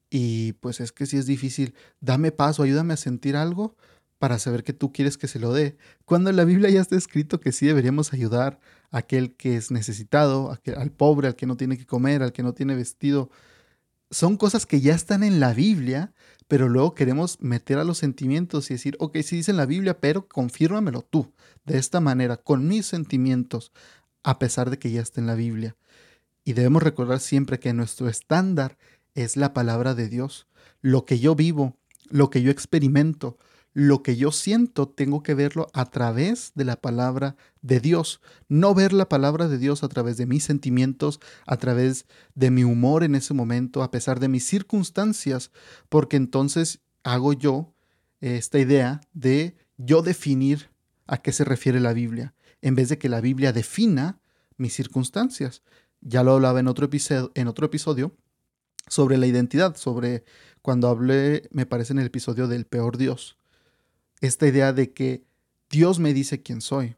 y 0.08 0.52
pues 0.54 0.80
es 0.80 0.92
que 0.92 1.06
si 1.06 1.16
es 1.16 1.26
difícil, 1.26 1.74
dame 2.00 2.30
paso, 2.30 2.62
ayúdame 2.62 2.94
a 2.94 2.96
sentir 2.96 3.36
algo 3.36 3.76
para 4.18 4.38
saber 4.38 4.64
que 4.64 4.72
tú 4.72 4.92
quieres 4.92 5.18
que 5.18 5.28
se 5.28 5.38
lo 5.38 5.52
dé. 5.52 5.76
Cuando 6.04 6.30
en 6.30 6.36
la 6.36 6.44
Biblia 6.44 6.70
ya 6.70 6.80
está 6.80 6.96
escrito 6.96 7.40
que 7.40 7.52
sí 7.52 7.66
deberíamos 7.66 8.12
ayudar 8.12 8.60
a 8.90 8.98
aquel 8.98 9.34
que 9.34 9.56
es 9.56 9.70
necesitado, 9.70 10.56
al 10.76 10.92
pobre, 10.92 11.28
al 11.28 11.36
que 11.36 11.46
no 11.46 11.56
tiene 11.56 11.76
que 11.76 11.86
comer, 11.86 12.22
al 12.22 12.32
que 12.32 12.42
no 12.42 12.54
tiene 12.54 12.74
vestido. 12.74 13.30
Son 14.10 14.36
cosas 14.36 14.66
que 14.66 14.80
ya 14.80 14.94
están 14.94 15.22
en 15.22 15.40
la 15.40 15.52
Biblia, 15.52 16.14
pero 16.48 16.68
luego 16.68 16.94
queremos 16.94 17.40
meter 17.40 17.78
a 17.78 17.84
los 17.84 17.98
sentimientos 17.98 18.70
y 18.70 18.74
decir, 18.74 18.96
ok, 19.00 19.18
sí 19.22 19.36
dice 19.36 19.50
en 19.50 19.56
la 19.56 19.66
Biblia, 19.66 20.00
pero 20.00 20.28
confírmamelo 20.28 21.02
tú, 21.02 21.32
de 21.64 21.78
esta 21.78 22.00
manera, 22.00 22.36
con 22.36 22.68
mis 22.68 22.86
sentimientos, 22.86 23.72
a 24.22 24.38
pesar 24.38 24.70
de 24.70 24.78
que 24.78 24.90
ya 24.90 25.02
está 25.02 25.20
en 25.20 25.26
la 25.26 25.34
Biblia. 25.34 25.76
Y 26.44 26.52
debemos 26.52 26.82
recordar 26.82 27.20
siempre 27.20 27.58
que 27.58 27.72
nuestro 27.72 28.08
estándar 28.08 28.78
es 29.14 29.36
la 29.36 29.52
palabra 29.52 29.94
de 29.94 30.08
Dios, 30.08 30.46
lo 30.80 31.04
que 31.04 31.18
yo 31.18 31.34
vivo, 31.34 31.76
lo 32.08 32.30
que 32.30 32.42
yo 32.42 32.50
experimento, 32.52 33.36
lo 33.76 34.02
que 34.02 34.16
yo 34.16 34.32
siento 34.32 34.88
tengo 34.88 35.22
que 35.22 35.34
verlo 35.34 35.66
a 35.74 35.84
través 35.84 36.52
de 36.54 36.64
la 36.64 36.76
palabra 36.76 37.36
de 37.60 37.78
Dios, 37.78 38.22
no 38.48 38.74
ver 38.74 38.94
la 38.94 39.10
palabra 39.10 39.48
de 39.48 39.58
Dios 39.58 39.84
a 39.84 39.88
través 39.88 40.16
de 40.16 40.24
mis 40.24 40.44
sentimientos, 40.44 41.20
a 41.44 41.58
través 41.58 42.06
de 42.34 42.50
mi 42.50 42.64
humor 42.64 43.04
en 43.04 43.14
ese 43.14 43.34
momento, 43.34 43.82
a 43.82 43.90
pesar 43.90 44.18
de 44.18 44.28
mis 44.28 44.46
circunstancias, 44.46 45.50
porque 45.90 46.16
entonces 46.16 46.80
hago 47.02 47.34
yo 47.34 47.74
esta 48.22 48.58
idea 48.58 49.02
de 49.12 49.58
yo 49.76 50.00
definir 50.00 50.70
a 51.06 51.18
qué 51.18 51.32
se 51.32 51.44
refiere 51.44 51.78
la 51.78 51.92
Biblia, 51.92 52.34
en 52.62 52.76
vez 52.76 52.88
de 52.88 52.96
que 52.96 53.10
la 53.10 53.20
Biblia 53.20 53.52
defina 53.52 54.22
mis 54.56 54.72
circunstancias. 54.72 55.62
Ya 56.00 56.22
lo 56.22 56.32
hablaba 56.32 56.60
en 56.60 56.68
otro 56.68 56.86
episodio, 56.86 57.30
en 57.34 57.46
otro 57.46 57.66
episodio 57.66 58.16
sobre 58.88 59.18
la 59.18 59.26
identidad, 59.26 59.76
sobre 59.76 60.24
cuando 60.62 60.88
hablé, 60.88 61.46
me 61.50 61.66
parece 61.66 61.92
en 61.92 61.98
el 61.98 62.06
episodio 62.06 62.48
del 62.48 62.64
peor 62.64 62.96
Dios 62.96 63.36
esta 64.20 64.46
idea 64.46 64.72
de 64.72 64.92
que 64.92 65.24
Dios 65.70 65.98
me 65.98 66.14
dice 66.14 66.42
quién 66.42 66.60
soy. 66.60 66.96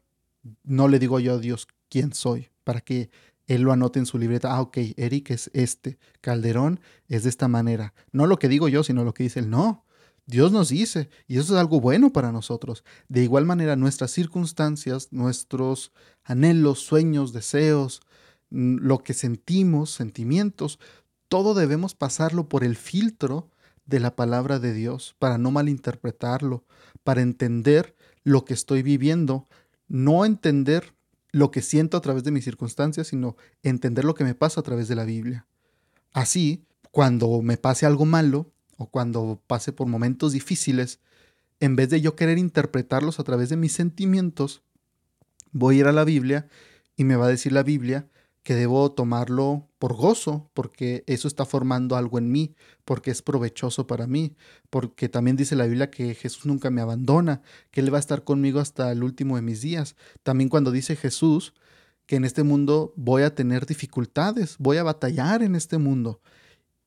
No 0.63 0.87
le 0.87 0.99
digo 0.99 1.19
yo 1.19 1.35
a 1.35 1.39
Dios 1.39 1.67
quién 1.89 2.13
soy, 2.13 2.49
para 2.63 2.81
que 2.81 3.09
Él 3.47 3.61
lo 3.61 3.71
anote 3.71 3.99
en 3.99 4.05
su 4.05 4.17
libreta. 4.17 4.53
Ah, 4.53 4.61
ok, 4.61 4.77
Eric 4.97 5.31
es 5.31 5.49
este, 5.53 5.97
Calderón 6.21 6.79
es 7.07 7.23
de 7.23 7.29
esta 7.29 7.47
manera. 7.47 7.93
No 8.11 8.27
lo 8.27 8.37
que 8.37 8.47
digo 8.47 8.67
yo, 8.67 8.83
sino 8.83 9.03
lo 9.03 9.13
que 9.13 9.23
dice 9.23 9.39
Él. 9.39 9.49
No, 9.49 9.85
Dios 10.29 10.51
nos 10.51 10.69
dice, 10.69 11.09
y 11.27 11.39
eso 11.39 11.55
es 11.55 11.59
algo 11.59 11.81
bueno 11.81 12.13
para 12.13 12.31
nosotros. 12.31 12.83
De 13.07 13.23
igual 13.23 13.45
manera, 13.45 13.75
nuestras 13.75 14.11
circunstancias, 14.11 15.07
nuestros 15.11 15.91
anhelos, 16.23 16.81
sueños, 16.81 17.33
deseos, 17.33 18.01
mm, 18.51 18.77
lo 18.77 18.99
que 18.99 19.15
sentimos, 19.15 19.89
sentimientos, 19.89 20.79
todo 21.29 21.55
debemos 21.55 21.95
pasarlo 21.95 22.47
por 22.47 22.63
el 22.63 22.75
filtro 22.75 23.49
de 23.89 23.99
la 23.99 24.15
palabra 24.15 24.59
de 24.59 24.73
Dios 24.73 25.15
para 25.17 25.37
no 25.37 25.49
malinterpretarlo, 25.51 26.63
para 27.03 27.21
entender 27.21 27.95
lo 28.23 28.45
que 28.45 28.53
estoy 28.53 28.83
viviendo, 28.83 29.47
no 29.87 30.25
entender 30.25 30.93
lo 31.31 31.49
que 31.49 31.61
siento 31.61 31.97
a 31.97 32.01
través 32.01 32.23
de 32.23 32.31
mis 32.31 32.43
circunstancias, 32.43 33.07
sino 33.07 33.35
entender 33.63 34.05
lo 34.05 34.13
que 34.13 34.23
me 34.23 34.35
pasa 34.35 34.59
a 34.59 34.63
través 34.63 34.87
de 34.87 34.95
la 34.95 35.05
Biblia. 35.05 35.47
Así, 36.13 36.65
cuando 36.91 37.41
me 37.41 37.57
pase 37.57 37.85
algo 37.85 38.05
malo 38.05 38.51
o 38.77 38.89
cuando 38.89 39.41
pase 39.47 39.73
por 39.73 39.87
momentos 39.87 40.33
difíciles, 40.33 40.99
en 41.59 41.75
vez 41.75 41.89
de 41.89 42.01
yo 42.01 42.15
querer 42.15 42.37
interpretarlos 42.37 43.19
a 43.19 43.23
través 43.23 43.49
de 43.49 43.57
mis 43.57 43.73
sentimientos, 43.73 44.61
voy 45.51 45.77
a 45.77 45.79
ir 45.79 45.87
a 45.87 45.91
la 45.91 46.03
Biblia 46.03 46.47
y 46.95 47.03
me 47.03 47.15
va 47.15 47.25
a 47.25 47.29
decir 47.29 47.51
la 47.51 47.63
Biblia 47.63 48.07
que 48.49 48.55
debo 48.55 48.91
tomarlo 48.91 49.69
por 49.77 49.93
gozo, 49.95 50.49
porque 50.55 51.03
eso 51.05 51.27
está 51.27 51.45
formando 51.45 51.95
algo 51.95 52.17
en 52.17 52.31
mí, 52.31 52.55
porque 52.83 53.11
es 53.11 53.21
provechoso 53.21 53.85
para 53.85 54.07
mí, 54.07 54.35
porque 54.71 55.07
también 55.07 55.37
dice 55.37 55.55
la 55.55 55.67
Biblia 55.67 55.91
que 55.91 56.15
Jesús 56.15 56.47
nunca 56.47 56.71
me 56.71 56.81
abandona, 56.81 57.43
que 57.69 57.81
Él 57.81 57.93
va 57.93 57.97
a 57.97 57.99
estar 57.99 58.23
conmigo 58.23 58.59
hasta 58.59 58.91
el 58.91 59.03
último 59.03 59.35
de 59.35 59.43
mis 59.43 59.61
días. 59.61 59.95
También 60.23 60.49
cuando 60.49 60.71
dice 60.71 60.95
Jesús 60.95 61.53
que 62.07 62.15
en 62.15 62.25
este 62.25 62.41
mundo 62.41 62.91
voy 62.95 63.21
a 63.21 63.35
tener 63.35 63.67
dificultades, 63.67 64.55
voy 64.57 64.77
a 64.77 64.83
batallar 64.83 65.43
en 65.43 65.53
este 65.53 65.77
mundo. 65.77 66.19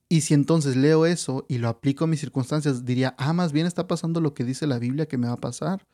Y 0.09 0.23
si 0.23 0.35
entonces 0.35 0.75
leo 0.75 1.07
eso 1.07 1.47
y 1.49 1.59
lo 1.59 1.69
aplico 1.69 2.03
a 2.03 2.09
mis 2.09 2.19
circunstancias, 2.19 2.85
diría, 2.85 3.15
ah, 3.19 3.33
más 3.35 3.53
bien 3.53 3.67
está 3.67 3.87
pasando 3.87 4.21
lo 4.21 4.35
que 4.35 4.43
dice 4.43 4.67
la 4.67 4.81
Biblia 4.81 5.07
que 5.07 5.17
me 5.17 5.29
va 5.29 5.35
a 5.35 5.41
pasar. 5.41 5.87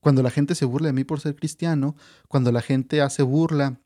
Cuando 0.00 0.24
la 0.24 0.32
gente 0.32 0.56
se 0.56 0.64
burla 0.64 0.88
de 0.88 0.94
mí 0.94 1.04
por 1.04 1.20
ser 1.20 1.36
cristiano, 1.36 1.94
cuando 2.26 2.50
la 2.50 2.60
gente 2.60 3.00
hace 3.00 3.22
burla 3.22 3.81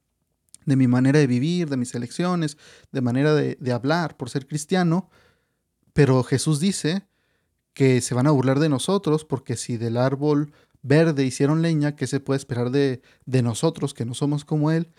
de 0.67 0.77
mi 0.77 0.89
manera 0.89 1.19
de 1.19 1.27
vivir, 1.27 1.71
de 1.71 1.77
mis 1.77 1.95
elecciones, 1.95 2.59
de 2.93 3.01
manera 3.01 3.35
de, 3.35 3.73
hablar 3.73 4.17
por 4.17 4.29
ser 4.29 4.47
cristiano, 4.47 5.09
pero 5.93 6.23
Jesús 6.23 6.61
dice 6.61 7.07
que 7.73 8.01
se 8.01 8.15
van 8.15 8.27
a 8.27 8.33
burlar 8.33 8.59
de 8.59 8.69
nosotros 8.69 9.25
porque 9.25 9.57
si 9.57 9.77
del 9.77 9.97
árbol 9.97 10.53
verde 10.83 11.25
hicieron 11.25 11.63
leña, 11.63 11.97
¿qué 11.97 12.07
se 12.07 12.21
puede 12.21 12.39
esperar 12.39 12.71
de, 12.71 13.01
de 13.25 13.43
nosotros 13.43 13.95
que 13.95 14.05
no 14.05 14.15
somos 14.15 14.45
como 14.45 14.71
Él? 14.71 14.93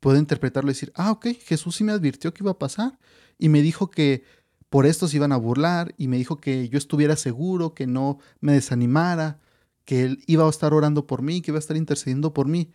Puedo 0.00 0.18
interpretarlo 0.18 0.70
y 0.70 0.74
decir, 0.74 0.92
ah, 0.94 1.10
ok, 1.10 1.28
Jesús 1.44 1.76
sí 1.76 1.84
me 1.84 1.92
advirtió 1.92 2.32
que 2.32 2.44
iba 2.44 2.52
a 2.52 2.58
pasar 2.58 2.98
y 3.38 3.48
me 3.48 3.62
dijo 3.62 3.90
que 3.90 4.24
por 4.68 4.86
esto 4.86 5.08
se 5.08 5.16
iban 5.16 5.32
a 5.32 5.36
burlar 5.36 5.94
y 5.96 6.08
me 6.08 6.18
dijo 6.18 6.36
que 6.36 6.68
yo 6.68 6.78
estuviera 6.78 7.16
seguro, 7.16 7.74
que 7.74 7.86
no 7.86 8.18
me 8.40 8.52
desanimara, 8.52 9.40
que 9.84 10.02
Él 10.02 10.22
iba 10.26 10.44
a 10.44 10.50
estar 10.50 10.74
orando 10.74 11.06
por 11.06 11.22
mí, 11.22 11.40
que 11.40 11.52
iba 11.52 11.58
a 11.58 11.60
estar 11.60 11.76
intercediendo 11.76 12.34
por 12.34 12.48
mí. 12.48 12.70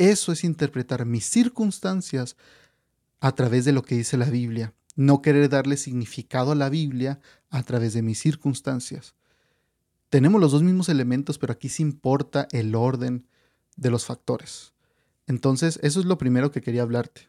Eso 0.00 0.32
es 0.32 0.44
interpretar 0.44 1.04
mis 1.04 1.26
circunstancias 1.26 2.38
a 3.20 3.34
través 3.34 3.66
de 3.66 3.72
lo 3.72 3.82
que 3.82 3.96
dice 3.96 4.16
la 4.16 4.30
Biblia, 4.30 4.72
no 4.96 5.20
querer 5.20 5.50
darle 5.50 5.76
significado 5.76 6.52
a 6.52 6.54
la 6.54 6.70
Biblia 6.70 7.20
a 7.50 7.62
través 7.64 7.92
de 7.92 8.00
mis 8.00 8.18
circunstancias. 8.18 9.14
Tenemos 10.08 10.40
los 10.40 10.52
dos 10.52 10.62
mismos 10.62 10.88
elementos, 10.88 11.36
pero 11.36 11.52
aquí 11.52 11.68
sí 11.68 11.82
importa 11.82 12.48
el 12.52 12.74
orden 12.74 13.26
de 13.76 13.90
los 13.90 14.06
factores. 14.06 14.72
Entonces, 15.26 15.78
eso 15.82 16.00
es 16.00 16.06
lo 16.06 16.16
primero 16.16 16.50
que 16.50 16.62
quería 16.62 16.80
hablarte. 16.80 17.28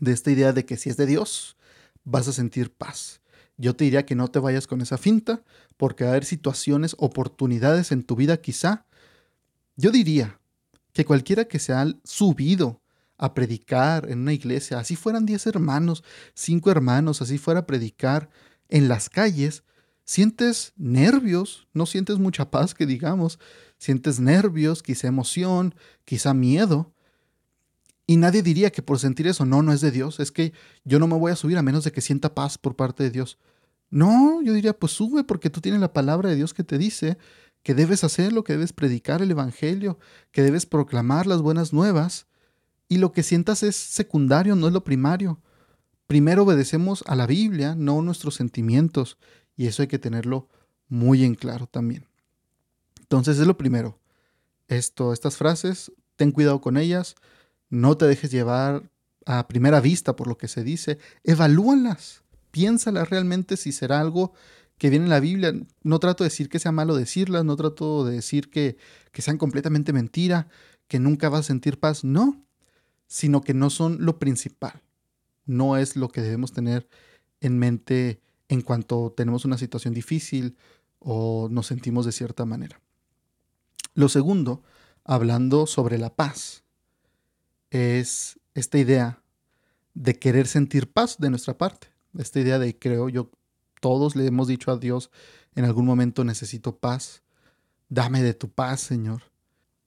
De 0.00 0.12
esta 0.12 0.30
idea 0.30 0.52
de 0.52 0.66
que 0.66 0.76
si 0.76 0.90
es 0.90 0.98
de 0.98 1.06
Dios, 1.06 1.56
vas 2.04 2.28
a 2.28 2.34
sentir 2.34 2.74
paz. 2.74 3.22
Yo 3.56 3.74
te 3.74 3.84
diría 3.84 4.04
que 4.04 4.16
no 4.16 4.28
te 4.28 4.38
vayas 4.38 4.66
con 4.66 4.82
esa 4.82 4.98
finta, 4.98 5.44
porque 5.78 6.04
va 6.04 6.10
a 6.10 6.12
haber 6.12 6.26
situaciones, 6.26 6.94
oportunidades 6.98 7.90
en 7.90 8.02
tu 8.02 8.16
vida 8.16 8.36
quizá. 8.36 8.84
Yo 9.76 9.90
diría 9.90 10.39
que 10.92 11.04
cualquiera 11.04 11.46
que 11.46 11.58
se 11.58 11.72
ha 11.72 11.86
subido 12.04 12.80
a 13.18 13.34
predicar 13.34 14.08
en 14.08 14.20
una 14.20 14.32
iglesia, 14.32 14.78
así 14.78 14.96
fueran 14.96 15.26
10 15.26 15.46
hermanos, 15.46 16.02
5 16.34 16.70
hermanos, 16.70 17.20
así 17.20 17.38
fuera 17.38 17.60
a 17.60 17.66
predicar 17.66 18.30
en 18.68 18.88
las 18.88 19.10
calles, 19.10 19.62
sientes 20.04 20.72
nervios, 20.76 21.68
no 21.72 21.86
sientes 21.86 22.18
mucha 22.18 22.50
paz 22.50 22.74
que 22.74 22.86
digamos, 22.86 23.38
sientes 23.78 24.20
nervios, 24.20 24.82
quizá 24.82 25.08
emoción, 25.08 25.74
quizá 26.04 26.34
miedo. 26.34 26.92
Y 28.06 28.16
nadie 28.16 28.42
diría 28.42 28.70
que 28.70 28.82
por 28.82 28.98
sentir 28.98 29.26
eso, 29.26 29.44
no, 29.44 29.62
no 29.62 29.72
es 29.72 29.80
de 29.80 29.90
Dios, 29.90 30.18
es 30.18 30.32
que 30.32 30.52
yo 30.84 30.98
no 30.98 31.06
me 31.06 31.16
voy 31.16 31.30
a 31.30 31.36
subir 31.36 31.58
a 31.58 31.62
menos 31.62 31.84
de 31.84 31.92
que 31.92 32.00
sienta 32.00 32.34
paz 32.34 32.58
por 32.58 32.74
parte 32.74 33.04
de 33.04 33.10
Dios. 33.10 33.38
No, 33.90 34.42
yo 34.42 34.52
diría, 34.52 34.72
pues 34.72 34.92
sube 34.92 35.24
porque 35.24 35.50
tú 35.50 35.60
tienes 35.60 35.80
la 35.80 35.92
palabra 35.92 36.30
de 36.30 36.36
Dios 36.36 36.54
que 36.54 36.64
te 36.64 36.78
dice 36.78 37.18
que 37.62 37.74
debes 37.74 38.04
hacerlo, 38.04 38.44
que 38.44 38.54
debes 38.54 38.72
predicar 38.72 39.22
el 39.22 39.30
Evangelio, 39.30 39.98
que 40.32 40.42
debes 40.42 40.66
proclamar 40.66 41.26
las 41.26 41.42
buenas 41.42 41.72
nuevas. 41.72 42.26
Y 42.88 42.98
lo 42.98 43.12
que 43.12 43.22
sientas 43.22 43.62
es 43.62 43.76
secundario, 43.76 44.56
no 44.56 44.66
es 44.66 44.72
lo 44.72 44.84
primario. 44.84 45.40
Primero 46.06 46.42
obedecemos 46.42 47.04
a 47.06 47.14
la 47.14 47.26
Biblia, 47.26 47.74
no 47.76 48.02
nuestros 48.02 48.34
sentimientos. 48.34 49.18
Y 49.56 49.66
eso 49.66 49.82
hay 49.82 49.88
que 49.88 49.98
tenerlo 49.98 50.48
muy 50.88 51.24
en 51.24 51.34
claro 51.34 51.66
también. 51.66 52.06
Entonces 53.00 53.38
es 53.38 53.46
lo 53.46 53.56
primero. 53.56 53.98
Esto, 54.68 55.12
estas 55.12 55.36
frases, 55.36 55.92
ten 56.16 56.32
cuidado 56.32 56.60
con 56.60 56.76
ellas, 56.76 57.16
no 57.68 57.96
te 57.96 58.06
dejes 58.06 58.30
llevar 58.30 58.90
a 59.26 59.48
primera 59.48 59.80
vista 59.80 60.16
por 60.16 60.26
lo 60.26 60.36
que 60.36 60.48
se 60.48 60.64
dice, 60.64 60.98
evalúalas, 61.24 62.22
piénsalas 62.50 63.10
realmente 63.10 63.56
si 63.56 63.72
será 63.72 64.00
algo 64.00 64.32
que 64.80 64.88
viene 64.88 65.04
en 65.04 65.10
la 65.10 65.20
Biblia. 65.20 65.52
No 65.82 65.98
trato 65.98 66.24
de 66.24 66.30
decir 66.30 66.48
que 66.48 66.58
sea 66.58 66.72
malo 66.72 66.96
decirlas, 66.96 67.44
no 67.44 67.54
trato 67.54 68.02
de 68.06 68.14
decir 68.14 68.48
que, 68.48 68.78
que 69.12 69.20
sean 69.20 69.36
completamente 69.36 69.92
mentira, 69.92 70.48
que 70.88 70.98
nunca 70.98 71.28
vas 71.28 71.40
a 71.40 71.48
sentir 71.48 71.78
paz, 71.78 72.02
no, 72.02 72.42
sino 73.06 73.42
que 73.42 73.52
no 73.52 73.68
son 73.68 73.98
lo 74.00 74.18
principal, 74.18 74.82
no 75.44 75.76
es 75.76 75.96
lo 75.96 76.08
que 76.08 76.22
debemos 76.22 76.52
tener 76.52 76.88
en 77.42 77.58
mente 77.58 78.22
en 78.48 78.62
cuanto 78.62 79.12
tenemos 79.14 79.44
una 79.44 79.58
situación 79.58 79.92
difícil 79.92 80.56
o 80.98 81.48
nos 81.50 81.66
sentimos 81.66 82.06
de 82.06 82.12
cierta 82.12 82.46
manera. 82.46 82.80
Lo 83.92 84.08
segundo, 84.08 84.62
hablando 85.04 85.66
sobre 85.66 85.98
la 85.98 86.16
paz, 86.16 86.64
es 87.68 88.40
esta 88.54 88.78
idea 88.78 89.22
de 89.92 90.18
querer 90.18 90.46
sentir 90.46 90.90
paz 90.90 91.18
de 91.18 91.28
nuestra 91.28 91.58
parte. 91.58 91.88
Esta 92.18 92.40
idea 92.40 92.58
de, 92.58 92.78
creo 92.78 93.10
yo, 93.10 93.30
todos 93.80 94.16
le 94.16 94.26
hemos 94.26 94.48
dicho 94.48 94.70
a 94.70 94.76
Dios 94.76 95.10
en 95.54 95.64
algún 95.64 95.86
momento 95.86 96.24
necesito 96.24 96.76
paz. 96.76 97.22
Dame 97.88 98.22
de 98.22 98.34
tu 98.34 98.50
paz, 98.50 98.80
Señor. 98.80 99.22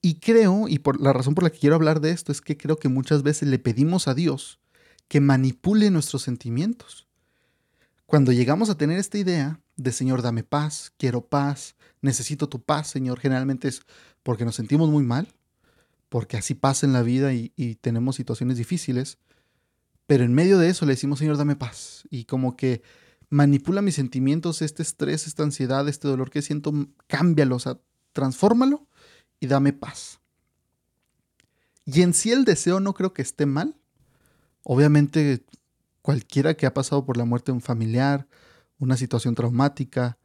Y 0.02 0.16
creo, 0.16 0.68
y 0.68 0.80
por 0.80 1.00
la 1.00 1.14
razón 1.14 1.34
por 1.34 1.44
la 1.44 1.50
que 1.50 1.58
quiero 1.58 1.76
hablar 1.76 2.00
de 2.00 2.10
esto, 2.10 2.30
es 2.30 2.42
que 2.42 2.58
creo 2.58 2.76
que 2.76 2.88
muchas 2.88 3.22
veces 3.22 3.48
le 3.48 3.58
pedimos 3.58 4.06
a 4.06 4.14
Dios 4.14 4.60
que 5.08 5.20
manipule 5.20 5.90
nuestros 5.90 6.22
sentimientos. 6.22 7.06
Cuando 8.06 8.32
llegamos 8.32 8.68
a 8.68 8.76
tener 8.76 8.98
esta 8.98 9.16
idea 9.16 9.60
de 9.76 9.92
Señor, 9.92 10.22
dame 10.22 10.44
paz, 10.44 10.92
quiero 10.98 11.26
paz, 11.26 11.74
necesito 12.00 12.48
tu 12.48 12.62
paz, 12.62 12.88
Señor, 12.88 13.18
generalmente 13.18 13.68
es 13.68 13.82
porque 14.22 14.44
nos 14.44 14.56
sentimos 14.56 14.90
muy 14.90 15.04
mal, 15.04 15.28
porque 16.08 16.36
así 16.36 16.54
pasa 16.54 16.86
en 16.86 16.92
la 16.92 17.02
vida 17.02 17.32
y, 17.32 17.50
tenemos 17.80 18.16
situaciones 18.16 18.56
difíciles, 18.56 19.18
pero 20.06 20.24
en 20.24 20.34
medio 20.34 20.58
de 20.58 20.68
eso 20.68 20.84
le 20.86 20.92
decimos, 20.92 21.18
Señor, 21.18 21.36
dame 21.36 21.56
paz, 21.56 22.04
y 22.10 22.24
como 22.24 22.56
que 22.56 22.82
manipula 23.34 23.82
mis 23.82 23.96
sentimientos, 23.96 24.62
este 24.62 24.82
estrés, 24.82 25.26
esta 25.26 25.42
ansiedad, 25.42 25.88
este 25.88 26.06
dolor 26.06 26.30
que 26.30 26.40
siento, 26.40 26.72
cámbialo, 27.08 27.56
o 27.56 27.58
sea, 27.58 27.80
transfórmalo 28.12 28.86
y 29.40 29.48
dame 29.48 29.72
paz. 29.72 30.20
Y 31.84 32.02
en 32.02 32.14
sí 32.14 32.30
el 32.30 32.44
deseo 32.44 32.78
no 32.78 32.94
creo 32.94 33.12
que 33.12 33.22
esté 33.22 33.44
mal. 33.44 33.76
Obviamente 34.62 35.44
cualquiera 36.00 36.54
que 36.54 36.66
ha 36.66 36.74
pasado 36.74 37.04
por 37.04 37.16
la 37.16 37.24
muerte 37.24 37.50
de 37.50 37.56
un 37.56 37.60
familiar, 37.60 38.28
una 38.78 38.96
situación 38.96 39.34
traumática, 39.34 40.16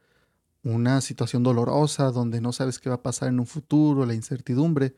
una 0.62 1.00
situación 1.00 1.42
dolorosa 1.42 2.12
donde 2.12 2.40
no 2.40 2.52
sabes 2.52 2.78
qué 2.78 2.90
va 2.90 2.96
a 2.96 3.02
pasar 3.02 3.28
en 3.28 3.40
un 3.40 3.46
futuro, 3.46 4.06
la 4.06 4.14
incertidumbre, 4.14 4.94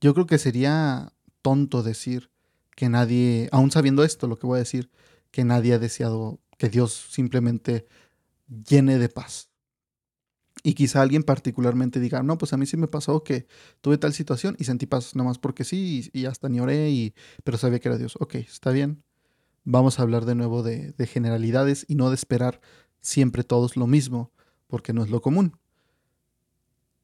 yo 0.00 0.14
creo 0.14 0.26
que 0.26 0.38
sería 0.38 1.12
tonto 1.42 1.82
decir 1.82 2.30
que 2.74 2.88
nadie, 2.88 3.50
aún 3.52 3.70
sabiendo 3.70 4.02
esto, 4.02 4.28
lo 4.28 4.38
que 4.38 4.46
voy 4.46 4.56
a 4.56 4.60
decir, 4.60 4.90
que 5.30 5.44
nadie 5.44 5.74
ha 5.74 5.78
deseado 5.78 6.40
que 6.64 6.70
Dios 6.70 7.08
simplemente 7.10 7.86
llene 8.48 8.96
de 8.96 9.10
paz. 9.10 9.50
Y 10.62 10.72
quizá 10.72 11.02
alguien 11.02 11.22
particularmente 11.22 12.00
diga, 12.00 12.22
no, 12.22 12.38
pues 12.38 12.54
a 12.54 12.56
mí 12.56 12.64
sí 12.64 12.78
me 12.78 12.88
pasó 12.88 13.22
que 13.22 13.46
tuve 13.82 13.98
tal 13.98 14.14
situación 14.14 14.56
y 14.58 14.64
sentí 14.64 14.86
paz 14.86 15.14
nomás 15.14 15.36
porque 15.36 15.64
sí, 15.64 16.08
y, 16.14 16.24
hasta 16.24 16.48
ni 16.48 16.60
oré, 16.60 16.88
y, 16.88 17.14
pero 17.42 17.58
sabía 17.58 17.80
que 17.80 17.88
era 17.88 17.98
Dios. 17.98 18.16
Ok, 18.18 18.36
está 18.36 18.70
bien, 18.70 19.04
vamos 19.64 19.98
a 19.98 20.02
hablar 20.04 20.24
de 20.24 20.34
nuevo 20.34 20.62
de, 20.62 20.94
generalidades 21.06 21.84
y 21.86 21.96
no 21.96 22.08
de 22.08 22.14
esperar 22.14 22.62
siempre 23.02 23.44
todos 23.44 23.76
lo 23.76 23.86
mismo, 23.86 24.32
porque 24.66 24.94
no 24.94 25.04
es 25.04 25.10
lo 25.10 25.20
común. 25.20 25.58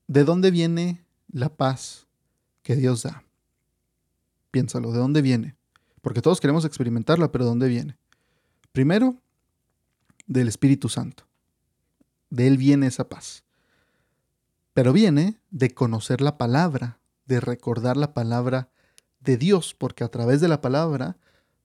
¿De 0.07 0.25
dónde 0.25 0.51
viene 0.51 1.05
la 1.31 1.55
paz 1.55 2.09
que 2.63 2.77
Dios 2.77 3.03
da? 3.03 3.25
Piénsalo, 4.53 4.91
¿de 4.91 5.01
dónde 5.01 5.21
viene? 5.21 5.59
Porque 6.01 6.23
todos 6.23 6.41
queremos 6.41 6.65
experimentarla, 6.65 7.31
pero 7.31 7.45
¿de 7.45 7.51
dónde 7.51 7.69
viene? 7.69 7.99
Primero, 8.73 9.21
del 10.31 10.47
Espíritu 10.47 10.89
Santo. 10.89 11.25
De 12.31 12.47
Él 12.47 12.57
viene 12.57 12.87
esa 12.87 13.09
paz. 13.09 13.43
Pero 14.73 14.93
viene 14.93 15.41
de 15.51 15.75
conocer 15.75 16.21
la 16.21 16.39
palabra, 16.39 17.01
de 17.27 17.41
recordar 17.41 17.97
la 17.97 18.15
palabra 18.15 18.71
de 19.19 19.37
Dios, 19.37 19.75
porque 19.75 20.05
a 20.05 20.09
través 20.09 20.41
de 20.41 20.47
la 20.47 20.61
palabra 20.61 21.17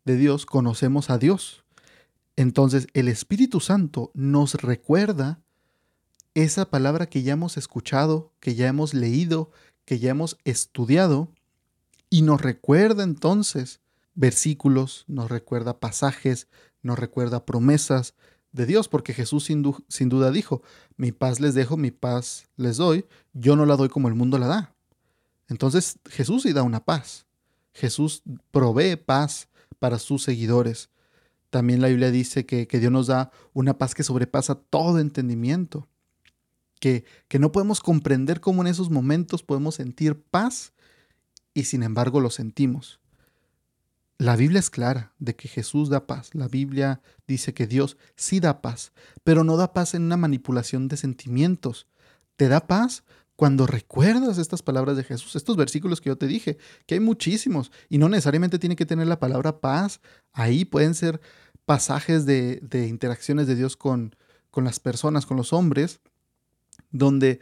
de 0.03 0.17
Dios 0.17 0.47
conocemos 0.47 1.11
a 1.11 1.19
Dios. 1.19 1.63
Entonces 2.35 2.87
el 2.93 3.07
Espíritu 3.07 3.59
Santo 3.59 4.09
nos 4.15 4.55
recuerda 4.55 5.39
esa 6.33 6.65
palabra 6.65 7.05
que 7.05 7.21
ya 7.21 7.33
hemos 7.33 7.57
escuchado, 7.57 8.33
que 8.39 8.55
ya 8.55 8.67
hemos 8.67 8.95
leído, 8.95 9.51
que 9.85 9.99
ya 9.99 10.09
hemos 10.09 10.37
estudiado, 10.43 11.31
y 12.09 12.23
nos 12.23 12.41
recuerda 12.41 13.03
entonces 13.03 13.79
versículos, 14.15 15.05
nos 15.07 15.29
recuerda 15.29 15.79
pasajes, 15.79 16.47
nos 16.81 16.97
recuerda 16.97 17.45
promesas 17.45 18.15
de 18.55 18.65
Dios, 18.65 18.87
porque 18.87 19.13
Jesús 19.13 19.43
sin, 19.43 20.09
duda 20.09 20.31
dijo, 20.31 20.61
mi 20.95 21.11
paz 21.11 21.41
les 21.41 21.53
dejo, 21.55 21.75
mi 21.75 21.91
paz 21.91 22.47
les 22.55 22.77
doy, 22.77 23.05
yo 23.33 23.57
no 23.57 23.65
la 23.65 23.75
doy 23.75 23.89
como 23.89 24.07
el 24.07 24.15
mundo 24.15 24.37
la 24.37 24.47
da. 24.47 24.75
Entonces 25.49 25.99
Jesús 26.09 26.43
sí 26.43 26.53
da 26.53 26.63
una 26.63 26.83
paz. 26.83 27.25
Jesús 27.73 28.23
provee 28.51 28.95
paz 28.95 29.49
para 29.77 29.99
sus 29.99 30.23
seguidores. 30.23 30.89
También 31.49 31.81
la 31.81 31.89
Biblia 31.89 32.11
dice 32.11 32.45
que, 32.45 32.65
Dios 32.65 32.91
nos 32.93 33.07
da 33.07 33.29
una 33.51 33.77
paz 33.77 33.93
que 33.93 34.03
sobrepasa 34.03 34.55
todo 34.55 34.99
entendimiento, 34.99 35.89
que, 36.79 37.03
que 37.27 37.39
no 37.39 37.51
podemos 37.51 37.81
comprender 37.81 38.39
cómo 38.39 38.61
en 38.61 38.67
esos 38.67 38.89
momentos 38.89 39.43
podemos 39.43 39.75
sentir 39.75 40.17
paz 40.21 40.71
y 41.53 41.65
sin 41.65 41.83
embargo 41.83 42.21
lo 42.21 42.29
sentimos. 42.29 43.01
La 44.17 44.35
Biblia 44.35 44.59
es 44.59 44.69
clara 44.69 45.13
de 45.19 45.35
que 45.35 45.47
Jesús 45.47 45.89
da 45.89 46.07
paz. 46.07 46.29
La 46.33 46.47
Biblia 46.47 47.01
dice 47.27 47.53
que 47.53 47.67
Dios 47.67 47.97
sí 48.15 48.39
da 48.39 48.61
paz, 48.61 48.93
pero 49.23 49.43
no 49.43 49.57
da 49.57 49.73
paz 49.73 49.93
en 49.93 50.03
una 50.03 50.17
manipulación 50.17 50.87
de 50.87 50.97
sentimientos. 50.97 51.87
Te 52.37 52.47
da 52.47 52.67
paz 52.67 53.03
cuando 53.35 53.67
recuerdas 53.67 54.37
estas 54.37 54.61
palabras 54.61 54.95
de 54.95 55.03
Jesús, 55.03 55.35
estos 55.35 55.57
versículos 55.57 55.99
que 55.99 56.09
yo 56.09 56.17
te 56.17 56.27
dije, 56.27 56.57
que 56.85 56.95
hay 56.95 57.01
muchísimos, 57.01 57.71
y 57.89 57.97
no 57.97 58.07
necesariamente 58.07 58.59
tiene 58.59 58.77
que 58.77 58.85
tener 58.85 59.07
la 59.07 59.19
palabra 59.19 59.59
paz, 59.59 59.99
ahí 60.31 60.63
pueden 60.63 60.93
ser 60.93 61.19
pasajes 61.65 62.25
de, 62.25 62.61
interacciones 62.87 63.47
de 63.47 63.55
Dios 63.55 63.75
con, 63.75 64.15
con 64.51 64.63
las 64.63 64.79
personas, 64.79 65.25
con 65.25 65.35
los 65.35 65.51
hombres, 65.51 65.99
donde 66.91 67.41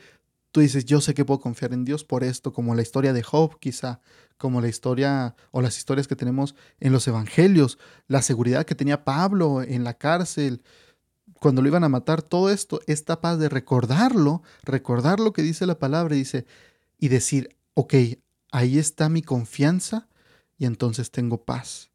tú 0.53 0.59
dices, 0.59 0.85
yo 0.85 1.01
sé 1.01 1.15
que 1.15 1.25
puedo 1.25 1.39
confiar 1.39 1.73
en 1.73 1.83
Dios 1.83 2.03
por 2.03 2.23
esto, 2.23 2.53
como 2.53 2.75
la 2.75 2.83
historia 2.83 3.11
de 3.11 3.23
Job 3.23 3.59
quizá, 3.59 4.01
como 4.37 4.61
la 4.61 4.67
historia 4.67 5.35
o 5.49 5.63
las 5.63 5.79
historias 5.79 6.07
que 6.07 6.15
tenemos 6.15 6.55
en 6.79 6.93
los 6.93 7.07
evangelios, 7.07 7.79
la 8.07 8.21
seguridad 8.21 8.63
que 8.63 8.75
tenía 8.75 9.03
Pablo 9.03 9.63
en 9.63 9.83
la 9.83 9.95
cárcel, 9.95 10.61
cuando 11.39 11.63
lo 11.63 11.67
iban 11.67 11.83
a 11.83 11.89
matar, 11.89 12.21
todo 12.21 12.51
esto 12.51 12.81
es 12.85 13.01
capaz 13.01 13.37
de 13.37 13.49
recordarlo, 13.49 14.43
recordar 14.61 15.19
lo 15.19 15.33
que 15.33 15.41
dice 15.41 15.65
la 15.65 15.79
palabra 15.79 16.15
y 16.15 16.23
y 16.99 17.07
decir, 17.07 17.57
ok, 17.73 17.95
ahí 18.51 18.77
está 18.77 19.09
mi 19.09 19.23
confianza 19.23 20.07
y 20.59 20.65
entonces 20.65 21.09
tengo 21.09 21.43
paz. 21.43 21.89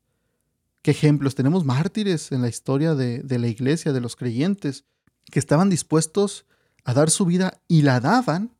¿Qué 0.82 0.90
ejemplos? 0.90 1.36
Tenemos 1.36 1.64
mártires 1.64 2.32
en 2.32 2.42
la 2.42 2.48
historia 2.48 2.96
de, 2.96 3.20
de 3.20 3.38
la 3.38 3.46
iglesia, 3.46 3.92
de 3.92 4.00
los 4.00 4.16
creyentes, 4.16 4.84
que 5.30 5.38
estaban 5.38 5.70
dispuestos 5.70 6.44
a 6.88 6.94
dar 6.94 7.10
su 7.10 7.26
vida 7.26 7.60
y 7.68 7.82
la 7.82 8.00
daban 8.00 8.56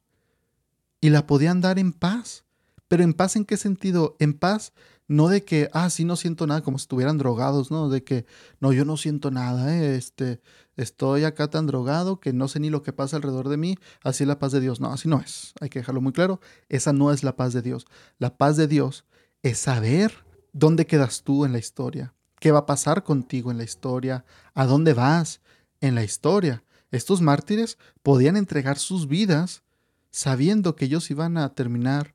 y 1.01 1.09
la 1.09 1.27
podían 1.27 1.63
dar 1.63 1.79
en 1.79 1.95
paz. 1.95 2.45
Pero 2.87 3.03
en 3.03 3.15
paz 3.15 3.37
en 3.37 3.47
qué 3.47 3.57
sentido? 3.57 4.17
En 4.19 4.35
paz 4.35 4.75
no 5.07 5.29
de 5.29 5.47
que, 5.47 5.71
ah, 5.73 5.89
sí, 5.89 6.05
no 6.05 6.15
siento 6.15 6.47
nada, 6.47 6.61
como 6.61 6.77
si 6.77 6.83
estuvieran 6.83 7.17
drogados, 7.17 7.71
¿no? 7.71 7.89
De 7.89 8.05
que, 8.05 8.27
no, 8.61 8.75
yo 8.75 8.85
no 8.85 8.99
siento 8.99 9.31
nada, 9.31 9.75
¿eh? 9.75 9.97
este, 9.97 10.43
estoy 10.77 11.25
acá 11.25 11.49
tan 11.49 11.67
drogado 11.67 12.21
que 12.21 12.35
no 12.35 12.49
sé 12.49 12.61
ni 12.61 12.69
lo 12.69 12.83
que 12.83 12.93
pasa 12.93 13.17
alrededor 13.17 13.49
de 13.49 13.57
mí, 13.57 13.79
así 14.03 14.25
es 14.25 14.29
la 14.29 14.39
paz 14.39 14.53
de 14.53 14.61
Dios. 14.61 14.79
No, 14.79 14.93
así 14.93 15.09
no 15.09 15.21
es, 15.21 15.55
hay 15.63 15.71
que 15.71 15.79
dejarlo 15.79 16.03
muy 16.03 16.13
claro, 16.13 16.39
esa 16.69 16.93
no 16.93 17.11
es 17.11 17.25
la 17.25 17.35
paz 17.35 17.55
de 17.55 17.63
Dios. 17.63 17.87
La 18.19 18.37
paz 18.37 18.59
de 18.59 18.69
Dios 18.69 19.07
es 19.43 19.57
saber 19.57 20.13
dónde 20.53 20.85
quedas 20.85 21.23
tú 21.23 21.47
en 21.47 21.53
la 21.53 21.59
historia, 21.59 22.13
qué 22.41 22.53
va 22.53 22.59
a 22.59 22.67
pasar 22.67 23.05
contigo 23.05 23.51
en 23.51 23.57
la 23.57 23.65
historia, 23.65 24.27
a 24.53 24.67
dónde 24.67 24.93
vas 24.93 25.41
en 25.81 25.95
la 25.95 26.05
historia. 26.05 26.63
Estos 26.91 27.21
mártires 27.21 27.79
podían 28.03 28.37
entregar 28.37 28.79
sus 28.79 29.09
vidas 29.09 29.63
sabiendo 30.11 30.75
que 30.75 30.87
ellos 30.87 31.11
iban 31.11 31.37
a 31.37 31.55
terminar 31.55 32.15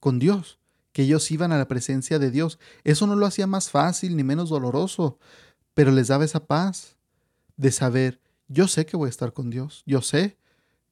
con 0.00 0.18
Dios 0.18 0.58
que 0.94 1.02
ellos 1.02 1.28
iban 1.32 1.50
a 1.52 1.58
la 1.58 1.66
presencia 1.66 2.20
de 2.20 2.30
Dios. 2.30 2.60
Eso 2.84 3.06
no 3.08 3.16
lo 3.16 3.26
hacía 3.26 3.48
más 3.48 3.68
fácil 3.68 4.16
ni 4.16 4.22
menos 4.22 4.48
doloroso, 4.48 5.18
pero 5.74 5.90
les 5.90 6.06
daba 6.06 6.24
esa 6.24 6.46
paz 6.46 6.96
de 7.56 7.72
saber, 7.72 8.20
yo 8.46 8.68
sé 8.68 8.86
que 8.86 8.96
voy 8.96 9.08
a 9.08 9.10
estar 9.10 9.32
con 9.32 9.50
Dios, 9.50 9.82
yo 9.86 10.02
sé 10.02 10.38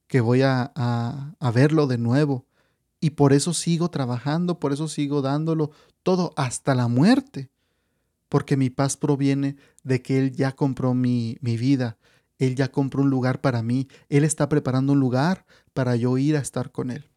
que 0.07 0.19
voy 0.19 0.41
a, 0.41 0.73
a, 0.75 1.51
verlo 1.51 1.87
de 1.87 1.97
nuevo. 1.97 2.45
Y 2.99 3.11
por 3.11 3.31
eso 3.31 3.53
sigo 3.53 3.89
trabajando, 3.89 4.59
por 4.59 4.73
eso 4.73 4.89
sigo 4.89 5.21
dándolo 5.21 5.71
todo 6.03 6.33
hasta 6.35 6.75
la 6.75 6.89
muerte, 6.89 7.49
porque 8.27 8.57
mi 8.57 8.69
paz 8.69 8.97
proviene 8.97 9.55
de 9.83 10.01
que 10.01 10.19
Él 10.19 10.33
ya 10.33 10.51
compró 10.51 10.93
mi, 10.93 11.37
mi 11.39 11.55
vida, 11.55 11.97
Él 12.45 12.55
ya 12.55 12.71
compró 12.71 13.01
un 13.01 13.09
lugar 13.09 13.41
para 13.41 13.61
mí, 13.61 13.87
Él 14.09 14.23
está 14.23 14.49
preparando 14.49 14.93
un 14.93 14.99
lugar 14.99 15.45
para 15.73 15.95
yo 15.95 16.17
ir 16.17 16.35
a 16.35 16.41
estar 16.41 16.71
con 16.71 16.91
Él. 16.91 17.09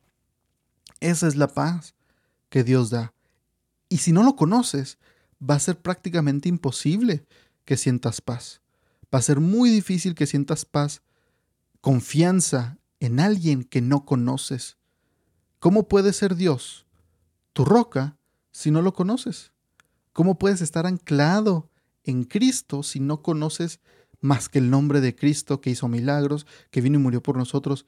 Esa 1.00 1.26
es 1.26 1.36
la 1.36 1.48
paz 1.48 1.94
que 2.48 2.64
Dios 2.64 2.90
da. 2.90 3.12
Y 3.88 3.98
si 3.98 4.12
no 4.12 4.22
lo 4.22 4.36
conoces, 4.36 4.98
va 5.38 5.54
a 5.54 5.60
ser 5.60 5.80
prácticamente 5.80 6.48
imposible 6.48 7.26
que 7.64 7.76
sientas 7.76 8.20
paz. 8.20 8.62
Va 9.14 9.18
a 9.18 9.22
ser 9.22 9.40
muy 9.40 9.70
difícil 9.70 10.14
que 10.14 10.26
sientas 10.26 10.64
paz, 10.64 11.02
confianza 11.80 12.78
en 13.00 13.20
alguien 13.20 13.64
que 13.64 13.80
no 13.80 14.04
conoces. 14.04 14.76
¿Cómo 15.58 15.88
puede 15.88 16.12
ser 16.12 16.36
Dios 16.36 16.86
tu 17.52 17.64
roca 17.64 18.16
si 18.52 18.70
no 18.70 18.82
lo 18.82 18.92
conoces? 18.92 19.52
¿Cómo 20.12 20.38
puedes 20.38 20.60
estar 20.60 20.86
anclado 20.86 21.70
en 22.04 22.24
Cristo 22.24 22.82
si 22.82 23.00
no 23.00 23.22
conoces 23.22 23.80
más 24.20 24.48
que 24.48 24.58
el 24.58 24.70
nombre 24.70 25.00
de 25.00 25.14
Cristo 25.14 25.60
que 25.60 25.70
hizo 25.70 25.88
milagros, 25.88 26.46
que 26.70 26.80
vino 26.80 26.98
y 26.98 27.02
murió 27.02 27.22
por 27.22 27.36
nosotros? 27.36 27.86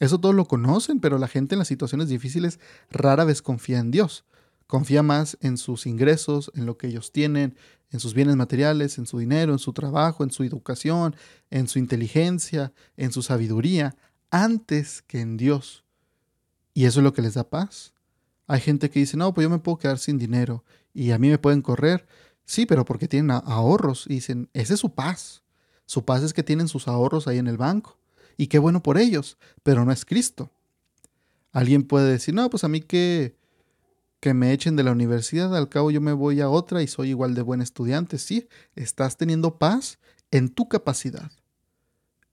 Eso 0.00 0.18
todos 0.18 0.34
lo 0.34 0.46
conocen, 0.46 1.00
pero 1.00 1.18
la 1.18 1.28
gente 1.28 1.54
en 1.54 1.58
las 1.58 1.68
situaciones 1.68 2.08
difíciles 2.08 2.58
rara 2.90 3.24
vez 3.24 3.42
confía 3.42 3.78
en 3.78 3.90
Dios. 3.90 4.24
Confía 4.66 5.02
más 5.02 5.36
en 5.40 5.58
sus 5.58 5.86
ingresos, 5.86 6.50
en 6.54 6.64
lo 6.64 6.78
que 6.78 6.86
ellos 6.86 7.12
tienen, 7.12 7.56
en 7.90 8.00
sus 8.00 8.14
bienes 8.14 8.36
materiales, 8.36 8.98
en 8.98 9.06
su 9.06 9.18
dinero, 9.18 9.52
en 9.52 9.58
su 9.58 9.72
trabajo, 9.72 10.24
en 10.24 10.30
su 10.30 10.42
educación, 10.44 11.16
en 11.50 11.68
su 11.68 11.78
inteligencia, 11.78 12.72
en 12.96 13.12
su 13.12 13.22
sabiduría, 13.22 13.96
antes 14.30 15.02
que 15.02 15.20
en 15.20 15.36
Dios. 15.36 15.84
Y 16.72 16.84
eso 16.84 17.00
es 17.00 17.04
lo 17.04 17.12
que 17.12 17.22
les 17.22 17.34
da 17.34 17.48
paz. 17.48 17.92
Hay 18.46 18.60
gente 18.60 18.90
que 18.90 19.00
dice, 19.00 19.16
no, 19.16 19.34
pues 19.34 19.44
yo 19.44 19.50
me 19.50 19.58
puedo 19.58 19.78
quedar 19.78 19.98
sin 19.98 20.18
dinero 20.18 20.64
y 20.94 21.10
a 21.10 21.18
mí 21.18 21.28
me 21.28 21.38
pueden 21.38 21.62
correr. 21.62 22.06
Sí, 22.50 22.66
pero 22.66 22.84
porque 22.84 23.06
tienen 23.06 23.30
ahorros. 23.30 24.06
Y 24.08 24.14
dicen, 24.14 24.50
esa 24.54 24.74
es 24.74 24.80
su 24.80 24.92
paz. 24.92 25.44
Su 25.86 26.04
paz 26.04 26.24
es 26.24 26.32
que 26.32 26.42
tienen 26.42 26.66
sus 26.66 26.88
ahorros 26.88 27.28
ahí 27.28 27.38
en 27.38 27.46
el 27.46 27.56
banco 27.56 27.96
y 28.36 28.48
qué 28.48 28.58
bueno 28.58 28.82
por 28.82 28.98
ellos, 28.98 29.38
pero 29.62 29.84
no 29.84 29.92
es 29.92 30.04
Cristo. 30.04 30.50
Alguien 31.52 31.84
puede 31.84 32.10
decir, 32.10 32.34
no, 32.34 32.50
pues 32.50 32.64
a 32.64 32.68
mí 32.68 32.80
que, 32.80 33.36
que 34.18 34.34
me 34.34 34.52
echen 34.52 34.74
de 34.74 34.82
la 34.82 34.90
universidad, 34.90 35.56
al 35.56 35.68
cabo 35.68 35.92
yo 35.92 36.00
me 36.00 36.12
voy 36.12 36.40
a 36.40 36.48
otra 36.48 36.82
y 36.82 36.88
soy 36.88 37.10
igual 37.10 37.36
de 37.36 37.42
buen 37.42 37.62
estudiante. 37.62 38.18
Sí, 38.18 38.48
estás 38.74 39.16
teniendo 39.16 39.56
paz 39.56 40.00
en 40.32 40.48
tu 40.48 40.68
capacidad, 40.68 41.30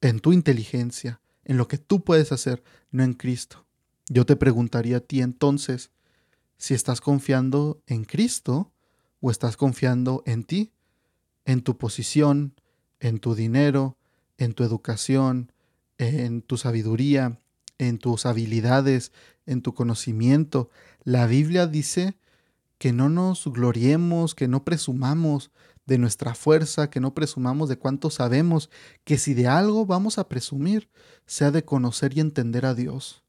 en 0.02 0.20
tu 0.20 0.34
inteligencia, 0.34 1.22
en 1.46 1.58
lo 1.58 1.68
que 1.68 1.78
tú 1.78 2.04
puedes 2.04 2.32
hacer, 2.32 2.64
no 2.90 3.04
en 3.04 3.14
Cristo. 3.14 3.68
Yo 4.10 4.26
te 4.26 4.36
preguntaría 4.36 4.98
a 4.98 5.02
ti 5.02 5.22
entonces 5.22 5.92
si 6.58 6.74
estás 6.74 7.02
confiando 7.02 7.84
en 7.86 8.04
Cristo 8.04 8.72
o 9.20 9.32
estás 9.32 9.58
confiando 9.58 10.24
en 10.26 10.44
ti, 10.44 10.72
en 11.46 11.62
tu 11.62 11.78
posición, 11.78 12.54
en 13.00 13.20
tu 13.20 13.36
dinero, 13.36 13.98
en 14.38 14.54
tu 14.54 14.64
educación, 14.64 15.52
en 15.98 16.42
tu 16.42 16.58
sabiduría, 16.58 17.40
en 17.78 17.98
tus 17.98 18.26
habilidades, 18.26 19.12
en 19.46 19.62
tu 19.62 19.74
conocimiento. 19.74 20.70
La 21.04 21.26
Biblia 21.28 21.68
dice 21.68 22.18
que 22.78 22.94
no 22.94 23.10
nos 23.10 23.46
gloriemos, 23.48 24.36
que 24.36 24.48
no 24.48 24.64
presumamos 24.64 25.52
de 25.86 25.98
nuestra 25.98 26.36
fuerza, 26.36 26.90
que 26.90 27.00
no 27.00 27.14
presumamos 27.14 27.70
de 27.70 27.78
cuánto 27.78 28.10
sabemos, 28.10 28.70
que 29.04 29.18
si 29.18 29.34
de 29.34 29.48
algo 29.48 29.86
vamos 29.86 30.18
a 30.18 30.28
presumir, 30.28 30.90
sea 31.26 31.50
de 31.50 31.64
conocer 31.64 32.16
y 32.16 32.20
entender 32.20 32.66
a 32.66 32.76
Dios. 32.76 33.24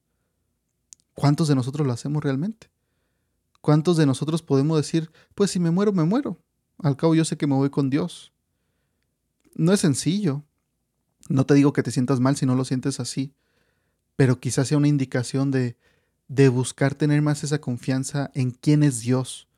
¿Cuántos 1.14 1.48
de 1.48 1.54
nosotros 1.54 1.86
lo 1.86 1.92
hacemos 1.92 2.22
realmente? 2.22 2.68
¿Cuántos 3.68 3.98
de 3.98 4.06
nosotros 4.06 4.40
podemos 4.40 4.78
decir, 4.78 5.10
pues 5.34 5.50
si 5.50 5.60
me 5.60 5.70
muero, 5.70 5.92
me 5.92 6.04
muero? 6.04 6.42
Al 6.78 6.96
cabo 6.96 7.14
yo 7.14 7.26
sé 7.26 7.36
que 7.36 7.46
me 7.46 7.54
voy 7.54 7.68
con 7.68 7.90
Dios. 7.90 8.32
No 9.56 9.74
es 9.74 9.80
sencillo, 9.80 10.42
no 11.28 11.44
te 11.44 11.52
digo 11.52 11.74
que 11.74 11.82
te 11.82 11.90
sientas 11.90 12.18
mal 12.18 12.34
si 12.34 12.46
no 12.46 12.54
lo 12.54 12.64
sientes 12.64 12.98
así, 12.98 13.34
pero 14.16 14.40
quizás 14.40 14.68
sea 14.68 14.78
una 14.78 14.88
indicación 14.88 15.50
de, 15.50 15.76
de 16.28 16.48
buscar 16.48 16.94
tener 16.94 17.20
más 17.20 17.44
esa 17.44 17.60
confianza 17.60 18.30
en 18.32 18.52
quién 18.52 18.82
es 18.82 19.00
Dios, 19.00 19.48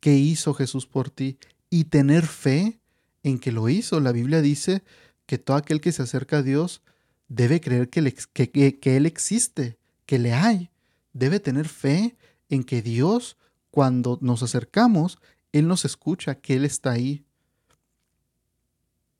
qué 0.00 0.16
hizo 0.16 0.54
Jesús 0.54 0.86
por 0.86 1.10
ti 1.10 1.36
y 1.68 1.84
tener 1.84 2.26
fe 2.26 2.80
en 3.22 3.38
que 3.38 3.52
lo 3.52 3.68
hizo. 3.68 4.00
La 4.00 4.12
Biblia 4.12 4.40
dice 4.40 4.82
que 5.26 5.36
todo 5.36 5.58
aquel 5.58 5.82
que 5.82 5.92
se 5.92 6.00
acerca 6.00 6.38
a 6.38 6.42
Dios 6.42 6.80
debe 7.28 7.60
creer 7.60 7.90
que, 7.90 8.14
que, 8.32 8.78
que 8.80 8.96
Él 8.96 9.04
existe, 9.04 9.76
que 10.06 10.18
le 10.18 10.32
hay. 10.32 10.70
Debe 11.12 11.38
tener 11.38 11.68
fe 11.68 12.16
en 12.48 12.64
que 12.64 12.82
Dios, 12.82 13.36
cuando 13.70 14.18
nos 14.20 14.42
acercamos, 14.42 15.18
Él 15.52 15.68
nos 15.68 15.84
escucha, 15.84 16.36
que 16.36 16.54
Él 16.54 16.64
está 16.64 16.92
ahí. 16.92 17.24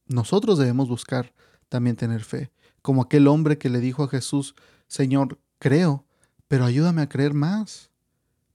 Nosotros 0.06 0.58
debemos 0.58 0.88
buscar 0.88 1.32
también 1.68 1.96
tener 1.96 2.22
fe. 2.22 2.50
Como 2.82 3.02
aquel 3.02 3.26
hombre 3.26 3.58
que 3.58 3.70
le 3.70 3.80
dijo 3.80 4.04
a 4.04 4.08
Jesús, 4.08 4.54
Señor, 4.86 5.38
creo, 5.58 6.06
pero 6.48 6.64
ayúdame 6.64 7.02
a 7.02 7.08
creer 7.08 7.34
más. 7.34 7.90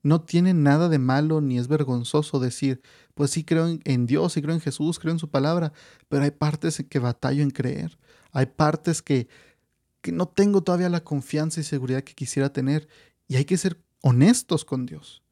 No 0.03 0.21
tiene 0.21 0.53
nada 0.53 0.89
de 0.89 0.97
malo 0.97 1.41
ni 1.41 1.59
es 1.59 1.67
vergonzoso 1.67 2.39
decir, 2.39 2.81
pues 3.13 3.31
sí 3.31 3.43
creo 3.43 3.77
en, 3.83 4.05
Dios, 4.07 4.33
sí 4.33 4.41
creo 4.41 4.55
en 4.55 4.61
Jesús, 4.61 4.97
creo 4.97 5.13
en 5.13 5.19
su 5.19 5.29
palabra, 5.29 5.73
pero 6.09 6.23
hay 6.23 6.31
partes 6.31 6.79
en 6.79 6.87
que 6.87 6.99
batallo 6.99 7.43
en 7.43 7.51
creer. 7.51 7.99
Hay 8.31 8.47
partes 8.47 9.01
que, 9.01 9.27
que 10.01 10.11
no 10.11 10.27
tengo 10.27 10.63
todavía 10.63 10.89
la 10.89 11.03
confianza 11.03 11.59
y 11.59 11.63
seguridad 11.63 12.03
que 12.03 12.15
quisiera 12.15 12.51
tener 12.51 12.87
y 13.27 13.35
hay 13.35 13.45
que 13.45 13.57
ser 13.57 13.79
honestos 14.01 14.65
con 14.65 14.85
Dios. 14.85 15.23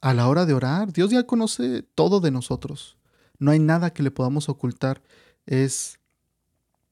A 0.00 0.14
la 0.14 0.28
hora 0.28 0.46
de 0.46 0.54
orar, 0.54 0.92
Dios 0.92 1.10
ya 1.10 1.26
conoce 1.26 1.82
todo 1.82 2.20
de 2.20 2.30
nosotros. 2.30 2.98
No 3.38 3.50
hay 3.50 3.58
nada 3.58 3.92
que 3.92 4.02
le 4.02 4.10
podamos 4.10 4.48
ocultar. 4.48 5.02
Es 5.46 5.98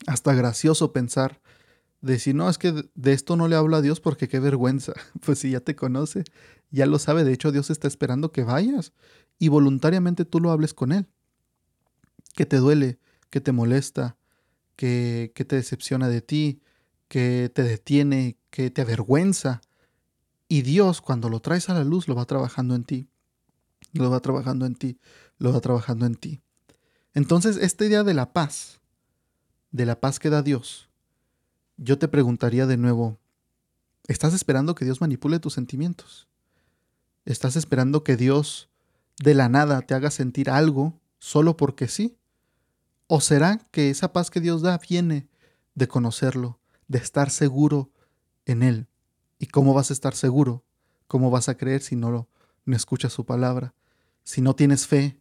hasta 0.07 0.35
gracioso 0.35 0.93
pensar, 0.93 1.41
decir, 2.01 2.35
no, 2.35 2.49
es 2.49 2.59
que 2.59 2.89
de 2.95 3.13
esto 3.13 3.37
no 3.37 3.49
le 3.49 3.57
habla 3.57 3.79
a 3.79 3.83
Dios 3.83 4.01
porque 4.01 4.29
qué 4.29 4.41
vergüenza. 4.41 4.93
Pues 5.25 5.41
si 5.41 5.51
ya 5.51 5.61
te 5.61 5.77
conoce, 5.77 6.25
ya 6.71 6.87
lo 6.87 6.99
sabe, 6.99 7.25
de 7.25 7.33
hecho 7.33 7.53
Dios 7.53 7.71
está 7.71 7.89
esperando 7.89 8.33
que 8.33 8.45
vayas 8.45 8.93
y 9.39 9.49
voluntariamente 9.49 10.25
tú 10.25 10.41
lo 10.41 10.51
hables 10.51 10.75
con 10.75 10.93
Él. 10.93 11.07
Que 12.35 12.47
te 12.47 12.57
duele, 12.57 12.99
que 13.31 13.41
te 13.41 13.53
molesta, 13.53 14.17
que, 14.77 15.33
que 15.35 15.45
te 15.45 15.57
decepciona 15.57 16.09
de 16.09 16.21
ti, 16.21 16.61
que 17.09 17.51
te 17.55 17.63
detiene, 17.63 18.37
que 18.51 18.71
te 18.71 18.83
avergüenza. 18.83 19.61
Y 20.49 20.63
Dios, 20.63 21.01
cuando 21.01 21.29
lo 21.29 21.41
traes 21.41 21.69
a 21.69 21.75
la 21.75 21.85
luz, 21.85 22.09
lo 22.09 22.15
va 22.15 22.25
trabajando 22.25 22.75
en 22.75 22.85
ti. 22.85 23.09
Lo 23.93 24.11
va 24.11 24.21
trabajando 24.21 24.67
en 24.67 24.75
ti, 24.75 24.99
lo 25.39 25.53
va 25.53 25.61
trabajando 25.61 26.07
en 26.07 26.15
ti. 26.15 26.43
Entonces, 27.15 27.57
esta 27.57 27.85
idea 27.85 28.05
de 28.05 28.15
la 28.15 28.33
paz, 28.33 28.81
de 29.71 29.87
la 29.87 30.01
paz 30.01 30.19
que 30.19 30.31
da 30.31 30.43
Dios, 30.43 30.89
yo 31.77 31.99
te 31.99 32.09
preguntaría 32.09 32.67
de 32.67 32.77
nuevo, 32.77 33.19
¿estás 34.07 34.35
esperando 34.35 34.75
que 34.75 34.85
Dios 34.85 35.01
manipule 35.01 35.41
tus 35.41 35.55
sentimientos? 35.55 36.29
¿Estás 37.25 37.57
esperando 37.57 38.05
que 38.05 38.17
Dios 38.17 38.69
de 39.19 39.35
la 39.35 39.49
nada 39.49 39.83
te 39.83 39.95
haga 39.95 40.11
sentir 40.11 40.51
algo 40.51 41.01
solo 41.19 41.57
porque 41.57 41.89
sí? 41.89 42.17
¿O 43.07 43.21
será 43.21 43.59
que 43.71 43.91
esa 43.91 44.13
paz 44.13 44.31
que 44.31 44.41
Dios 44.41 44.63
da 44.63 44.79
viene 44.79 45.29
de 45.75 45.89
conocerlo, 45.89 46.59
de 46.89 46.99
estar 46.99 47.31
seguro 47.31 47.91
en 48.45 48.63
Él? 48.63 48.87
¿Y 49.39 49.47
cómo 49.47 49.75
vas 49.75 49.91
a 49.91 49.93
estar 49.93 50.15
seguro? 50.15 50.65
¿Cómo 51.07 51.31
vas 51.31 51.49
a 51.49 51.57
creer 51.57 51.83
si 51.83 51.97
no, 51.97 52.29
no 52.65 52.77
escuchas 52.77 53.13
su 53.13 53.25
palabra? 53.25 53.75
Si 54.25 54.41
no 54.41 54.55
tienes 54.55 54.87
fe, 54.87 55.21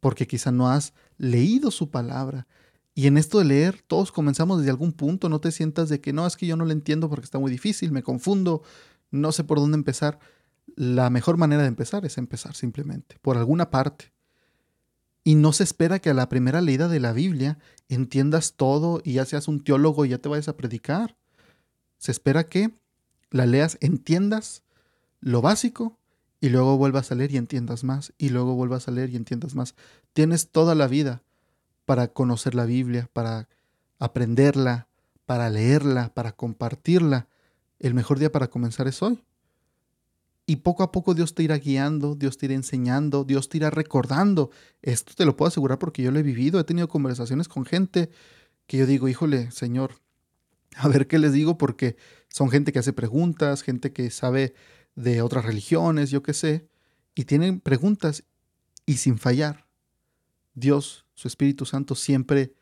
porque 0.00 0.26
quizá 0.26 0.52
no 0.52 0.68
has 0.68 0.92
leído 1.16 1.70
su 1.70 1.90
palabra. 1.90 2.46
Y 2.94 3.06
en 3.06 3.16
esto 3.16 3.38
de 3.38 3.46
leer, 3.46 3.82
todos 3.86 4.12
comenzamos 4.12 4.58
desde 4.58 4.70
algún 4.70 4.92
punto, 4.92 5.28
no 5.28 5.40
te 5.40 5.50
sientas 5.50 5.88
de 5.88 6.00
que 6.00 6.12
no, 6.12 6.26
es 6.26 6.36
que 6.36 6.46
yo 6.46 6.56
no 6.56 6.64
lo 6.64 6.72
entiendo 6.72 7.08
porque 7.08 7.24
está 7.24 7.38
muy 7.38 7.50
difícil, 7.50 7.90
me 7.90 8.02
confundo, 8.02 8.62
no 9.10 9.32
sé 9.32 9.42
por 9.44 9.58
dónde 9.58 9.76
empezar. 9.76 10.20
La 10.76 11.10
mejor 11.10 11.36
manera 11.36 11.62
de 11.62 11.68
empezar 11.68 12.04
es 12.04 12.18
empezar 12.18 12.54
simplemente, 12.54 13.18
por 13.20 13.36
alguna 13.36 13.70
parte. 13.70 14.12
Y 15.24 15.36
no 15.36 15.52
se 15.52 15.64
espera 15.64 15.98
que 15.98 16.10
a 16.10 16.14
la 16.14 16.28
primera 16.28 16.60
leída 16.60 16.86
de 16.86 17.00
la 17.00 17.12
Biblia 17.12 17.58
entiendas 17.88 18.54
todo 18.54 19.00
y 19.02 19.14
ya 19.14 19.24
seas 19.24 19.48
un 19.48 19.64
teólogo 19.64 20.04
y 20.04 20.10
ya 20.10 20.18
te 20.18 20.28
vayas 20.28 20.48
a 20.48 20.56
predicar. 20.56 21.16
Se 21.96 22.12
espera 22.12 22.44
que 22.44 22.74
la 23.34 23.46
leas, 23.46 23.78
entiendas 23.80 24.62
lo 25.18 25.42
básico 25.42 25.98
y 26.40 26.50
luego 26.50 26.78
vuelvas 26.78 27.10
a 27.10 27.16
leer 27.16 27.32
y 27.32 27.36
entiendas 27.36 27.82
más 27.82 28.12
y 28.16 28.28
luego 28.28 28.54
vuelvas 28.54 28.86
a 28.86 28.92
leer 28.92 29.10
y 29.10 29.16
entiendas 29.16 29.56
más. 29.56 29.74
Tienes 30.12 30.50
toda 30.50 30.76
la 30.76 30.86
vida 30.86 31.24
para 31.84 32.06
conocer 32.08 32.54
la 32.54 32.64
Biblia, 32.64 33.10
para 33.12 33.48
aprenderla, 33.98 34.86
para 35.26 35.50
leerla, 35.50 36.14
para 36.14 36.30
compartirla. 36.30 37.26
El 37.80 37.92
mejor 37.94 38.20
día 38.20 38.30
para 38.30 38.50
comenzar 38.50 38.86
es 38.86 39.02
hoy. 39.02 39.20
Y 40.46 40.56
poco 40.56 40.84
a 40.84 40.92
poco 40.92 41.14
Dios 41.14 41.34
te 41.34 41.42
irá 41.42 41.58
guiando, 41.58 42.14
Dios 42.14 42.38
te 42.38 42.46
irá 42.46 42.54
enseñando, 42.54 43.24
Dios 43.24 43.48
te 43.48 43.56
irá 43.56 43.70
recordando. 43.70 44.50
Esto 44.80 45.12
te 45.16 45.24
lo 45.24 45.36
puedo 45.36 45.48
asegurar 45.48 45.80
porque 45.80 46.04
yo 46.04 46.12
lo 46.12 46.20
he 46.20 46.22
vivido. 46.22 46.60
He 46.60 46.64
tenido 46.64 46.86
conversaciones 46.86 47.48
con 47.48 47.64
gente 47.64 48.10
que 48.68 48.76
yo 48.76 48.86
digo, 48.86 49.08
híjole, 49.08 49.50
Señor, 49.50 49.96
a 50.76 50.86
ver 50.88 51.06
qué 51.06 51.18
les 51.18 51.32
digo 51.32 51.58
porque 51.58 51.96
son 52.34 52.50
gente 52.50 52.72
que 52.72 52.80
hace 52.80 52.92
preguntas, 52.92 53.62
gente 53.62 53.92
que 53.92 54.10
sabe 54.10 54.54
de 54.96 55.22
otras 55.22 55.44
religiones, 55.44 56.10
yo 56.10 56.24
qué 56.24 56.34
sé, 56.34 56.68
y 57.14 57.26
tienen 57.26 57.60
preguntas 57.60 58.24
y 58.86 58.96
sin 58.96 59.18
fallar. 59.18 59.68
Dios, 60.54 61.06
su 61.14 61.28
Espíritu 61.28 61.64
Santo, 61.64 61.94
siempre 61.94 62.52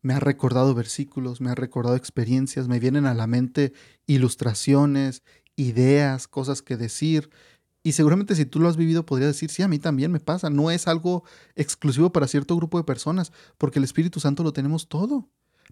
me 0.00 0.14
ha 0.14 0.20
recordado 0.20 0.74
versículos, 0.74 1.42
me 1.42 1.50
ha 1.50 1.54
recordado 1.54 1.96
experiencias, 1.96 2.66
me 2.66 2.80
vienen 2.80 3.04
a 3.04 3.12
la 3.12 3.26
mente 3.26 3.74
ilustraciones, 4.06 5.22
ideas, 5.54 6.26
cosas 6.26 6.62
que 6.62 6.78
decir. 6.78 7.28
Y 7.82 7.92
seguramente 7.92 8.34
si 8.34 8.46
tú 8.46 8.58
lo 8.58 8.70
has 8.70 8.78
vivido 8.78 9.04
podría 9.04 9.26
decir, 9.26 9.50
sí, 9.50 9.62
a 9.62 9.68
mí 9.68 9.78
también 9.78 10.12
me 10.12 10.20
pasa. 10.20 10.48
No 10.48 10.70
es 10.70 10.88
algo 10.88 11.24
exclusivo 11.56 12.10
para 12.10 12.26
cierto 12.26 12.56
grupo 12.56 12.78
de 12.78 12.84
personas, 12.84 13.32
porque 13.58 13.80
el 13.80 13.84
Espíritu 13.84 14.18
Santo 14.18 14.42
lo 14.42 14.54
tenemos 14.54 14.88
todo. 14.88 15.28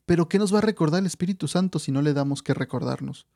Pero 0.09 0.27
¿qué 0.27 0.39
nos 0.39 0.55
va 0.55 0.59
a 0.59 0.63
recordar 0.63 1.01
el 1.01 1.07
Espíritu 1.07 1.49
Santo 1.49 1.79
si 1.79 1.93
no 1.93 2.01
le 2.01 2.15
damos 2.15 2.43
que 2.43 2.55
recordarnos? 2.55 3.27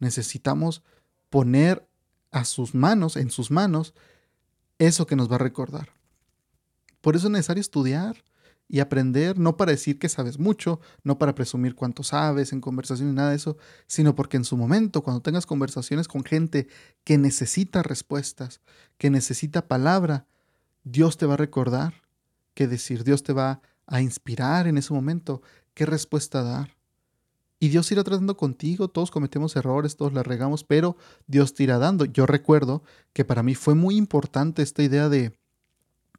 Necesitamos 0.00 0.82
poner 1.30 1.86
a 2.32 2.44
sus 2.44 2.74
manos, 2.74 3.16
en 3.16 3.30
sus 3.30 3.52
manos, 3.52 3.94
eso 4.80 5.06
que 5.06 5.14
nos 5.14 5.30
va 5.30 5.36
a 5.36 5.38
recordar. 5.38 5.90
Por 7.00 7.14
eso 7.14 7.28
es 7.28 7.30
necesario 7.30 7.60
estudiar, 7.60 8.16
y 8.66 8.80
aprender, 8.80 9.38
no 9.38 9.56
para 9.56 9.70
decir 9.70 10.00
que 10.00 10.08
sabes 10.08 10.40
mucho, 10.40 10.80
no 11.04 11.16
para 11.16 11.36
presumir 11.36 11.76
cuánto 11.76 12.02
sabes 12.02 12.52
en 12.52 12.60
conversación 12.60 13.10
ni 13.10 13.14
nada 13.14 13.30
de 13.30 13.36
eso, 13.36 13.56
sino 13.86 14.16
porque 14.16 14.36
en 14.36 14.44
su 14.44 14.56
momento, 14.56 15.02
cuando 15.02 15.22
tengas 15.22 15.46
conversaciones 15.46 16.08
con 16.08 16.24
gente 16.24 16.66
que 17.04 17.18
necesita 17.18 17.84
respuestas, 17.84 18.62
que 18.98 19.10
necesita 19.10 19.68
palabra, 19.68 20.26
Dios 20.82 21.18
te 21.18 21.26
va 21.26 21.34
a 21.34 21.36
recordar 21.36 22.02
qué 22.54 22.66
decir, 22.66 23.04
Dios 23.04 23.22
te 23.22 23.32
va 23.32 23.60
a 23.86 24.00
inspirar 24.00 24.66
en 24.66 24.78
ese 24.78 24.94
momento 24.94 25.42
qué 25.74 25.86
respuesta 25.86 26.42
dar. 26.42 26.76
Y 27.60 27.68
Dios 27.68 27.90
irá 27.92 28.04
tratando 28.04 28.36
contigo, 28.36 28.88
todos 28.88 29.10
cometemos 29.10 29.56
errores, 29.56 29.96
todos 29.96 30.12
la 30.12 30.22
regamos, 30.22 30.64
pero 30.64 30.96
Dios 31.26 31.54
te 31.54 31.62
irá 31.62 31.78
dando. 31.78 32.04
Yo 32.04 32.26
recuerdo 32.26 32.82
que 33.12 33.24
para 33.24 33.42
mí 33.42 33.54
fue 33.54 33.74
muy 33.74 33.96
importante 33.96 34.62
esta 34.62 34.82
idea 34.82 35.08
de, 35.08 35.38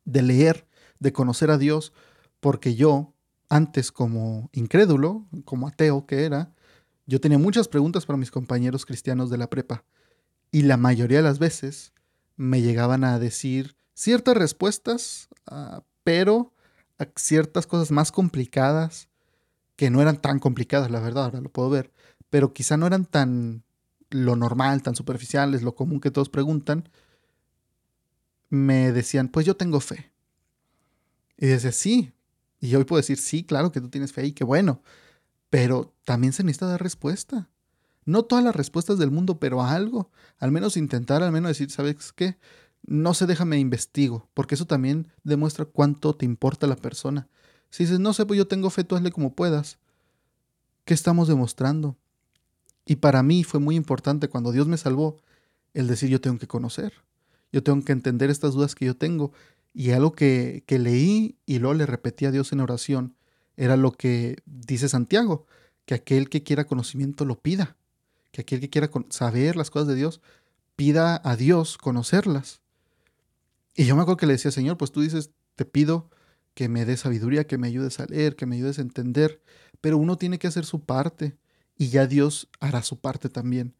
de 0.05 0.21
leer, 0.21 0.67
de 0.99 1.13
conocer 1.13 1.51
a 1.51 1.57
Dios, 1.57 1.93
porque 2.39 2.75
yo, 2.75 3.13
antes 3.49 3.91
como 3.91 4.49
incrédulo, 4.53 5.27
como 5.43 5.67
ateo 5.67 6.05
que 6.07 6.23
era, 6.23 6.53
yo 7.05 7.21
tenía 7.21 7.37
muchas 7.37 7.67
preguntas 7.67 8.05
para 8.05 8.17
mis 8.17 8.31
compañeros 8.31 8.85
cristianos 8.85 9.29
de 9.29 9.37
la 9.37 9.49
prepa. 9.49 9.83
Y 10.51 10.63
la 10.63 10.77
mayoría 10.77 11.17
de 11.17 11.23
las 11.23 11.37
veces 11.37 11.93
me 12.37 12.61
llegaban 12.61 13.03
a 13.03 13.19
decir 13.19 13.75
ciertas 13.93 14.35
respuestas, 14.35 15.29
uh, 15.51 15.81
pero 16.03 16.53
a 16.97 17.07
ciertas 17.15 17.67
cosas 17.67 17.91
más 17.91 18.11
complicadas, 18.11 19.09
que 19.75 19.89
no 19.89 20.01
eran 20.01 20.21
tan 20.21 20.39
complicadas, 20.39 20.91
la 20.91 20.99
verdad, 20.99 21.25
ahora 21.25 21.41
lo 21.41 21.49
puedo 21.49 21.69
ver, 21.69 21.91
pero 22.29 22.53
quizá 22.53 22.77
no 22.77 22.87
eran 22.87 23.05
tan 23.05 23.63
lo 24.09 24.35
normal, 24.35 24.81
tan 24.81 24.95
superficiales, 24.95 25.63
lo 25.63 25.75
común 25.75 25.99
que 25.99 26.11
todos 26.11 26.29
preguntan, 26.29 26.89
me 28.49 28.91
decían, 28.91 29.27
pues 29.29 29.45
yo 29.45 29.57
tengo 29.57 29.79
fe. 29.79 30.11
Y 31.37 31.47
decía, 31.47 31.71
sí, 31.71 32.13
y 32.59 32.75
hoy 32.75 32.85
puedo 32.85 33.01
decir, 33.01 33.17
sí, 33.17 33.43
claro 33.43 33.71
que 33.71 33.81
tú 33.81 33.89
tienes 33.89 34.13
fe 34.13 34.25
y 34.25 34.31
qué 34.31 34.43
bueno, 34.43 34.81
pero 35.49 35.93
también 36.05 36.33
se 36.33 36.43
necesita 36.43 36.67
dar 36.67 36.81
respuesta. 36.81 37.49
No 38.05 38.23
todas 38.23 38.43
las 38.43 38.55
respuestas 38.55 38.99
del 38.99 39.11
mundo, 39.11 39.39
pero 39.39 39.61
a 39.61 39.73
algo. 39.73 40.11
Al 40.37 40.51
menos 40.51 40.77
intentar, 40.77 41.23
al 41.23 41.31
menos 41.31 41.49
decir, 41.49 41.71
¿sabes 41.71 42.13
qué? 42.13 42.37
No 42.85 43.15
sé, 43.15 43.25
déjame 43.25 43.57
investigo, 43.57 44.29
porque 44.35 44.55
eso 44.55 44.65
también 44.65 45.11
demuestra 45.23 45.65
cuánto 45.65 46.15
te 46.15 46.25
importa 46.25 46.67
la 46.67 46.75
persona. 46.75 47.27
Si 47.75 47.83
dices, 47.83 47.99
no 47.99 48.13
sé, 48.13 48.25
pues 48.25 48.37
yo 48.37 48.47
tengo 48.47 48.69
fe, 48.69 48.85
tú 48.85 48.95
hazle 48.95 49.11
como 49.11 49.35
puedas. 49.35 49.79
¿Qué 50.85 50.93
estamos 50.93 51.27
demostrando? 51.27 51.97
Y 52.85 52.95
para 52.95 53.21
mí 53.21 53.43
fue 53.43 53.59
muy 53.59 53.75
importante 53.75 54.29
cuando 54.29 54.53
Dios 54.53 54.65
me 54.65 54.77
salvó 54.77 55.19
el 55.73 55.87
decir, 55.87 56.07
yo 56.07 56.21
tengo 56.21 56.39
que 56.39 56.47
conocer, 56.47 56.93
yo 57.51 57.63
tengo 57.63 57.83
que 57.83 57.91
entender 57.91 58.29
estas 58.29 58.53
dudas 58.53 58.75
que 58.75 58.85
yo 58.85 58.95
tengo 58.95 59.33
y 59.73 59.91
algo 59.91 60.13
que, 60.13 60.63
leí 60.69 61.35
y 61.45 61.59
luego 61.59 61.73
le 61.73 61.85
repetí 61.85 62.23
a 62.23 62.31
Dios 62.31 62.53
en 62.53 62.61
oración 62.61 63.17
era 63.57 63.75
lo 63.75 63.91
que 63.91 64.37
dice 64.45 64.87
Santiago, 64.87 65.45
que 65.85 65.95
aquel 65.95 66.29
que 66.29 66.43
quiera 66.43 66.67
conocimiento 66.67 67.25
lo 67.25 67.41
pida, 67.41 67.75
que 68.31 68.39
aquel 68.39 68.61
que 68.61 68.69
quiera 68.69 68.89
saber 69.09 69.57
las 69.57 69.69
cosas 69.69 69.89
de 69.89 69.95
Dios, 69.95 70.21
pida 70.77 71.19
a 71.25 71.35
Dios 71.35 71.77
conocerlas. 71.77 72.61
Y 73.75 73.83
yo 73.83 73.97
me 73.97 74.03
acuerdo 74.03 74.15
que 74.15 74.27
le 74.27 74.33
decía, 74.33 74.51
Señor, 74.51 74.77
pues 74.77 74.93
tú 74.93 75.01
dices, 75.01 75.31
te 75.57 75.65
pido 75.65 76.09
que 76.55 76.69
me 76.69 76.85
dé 76.85 76.97
sabiduría, 76.97 77.45
que 77.45 77.59
me 77.59 77.67
ayudes 77.67 77.99
a 77.99 78.05
leer, 78.05 78.35
que 78.35 78.47
me 78.47 78.55
ayudes 78.55 78.79
a 78.79 78.81
entender, 78.81 79.41
pero 79.81 79.97
uno 79.99 80.17
tiene 80.17 80.39
que 80.39 80.47
hacer 80.47 80.65
su 80.65 80.83
parte 80.83 81.37
y 81.77 81.89
ya 81.89 82.07
Dios 82.07 82.49
hará 82.59 82.81
su 82.81 82.99
parte 82.99 83.29
también. 83.29 83.75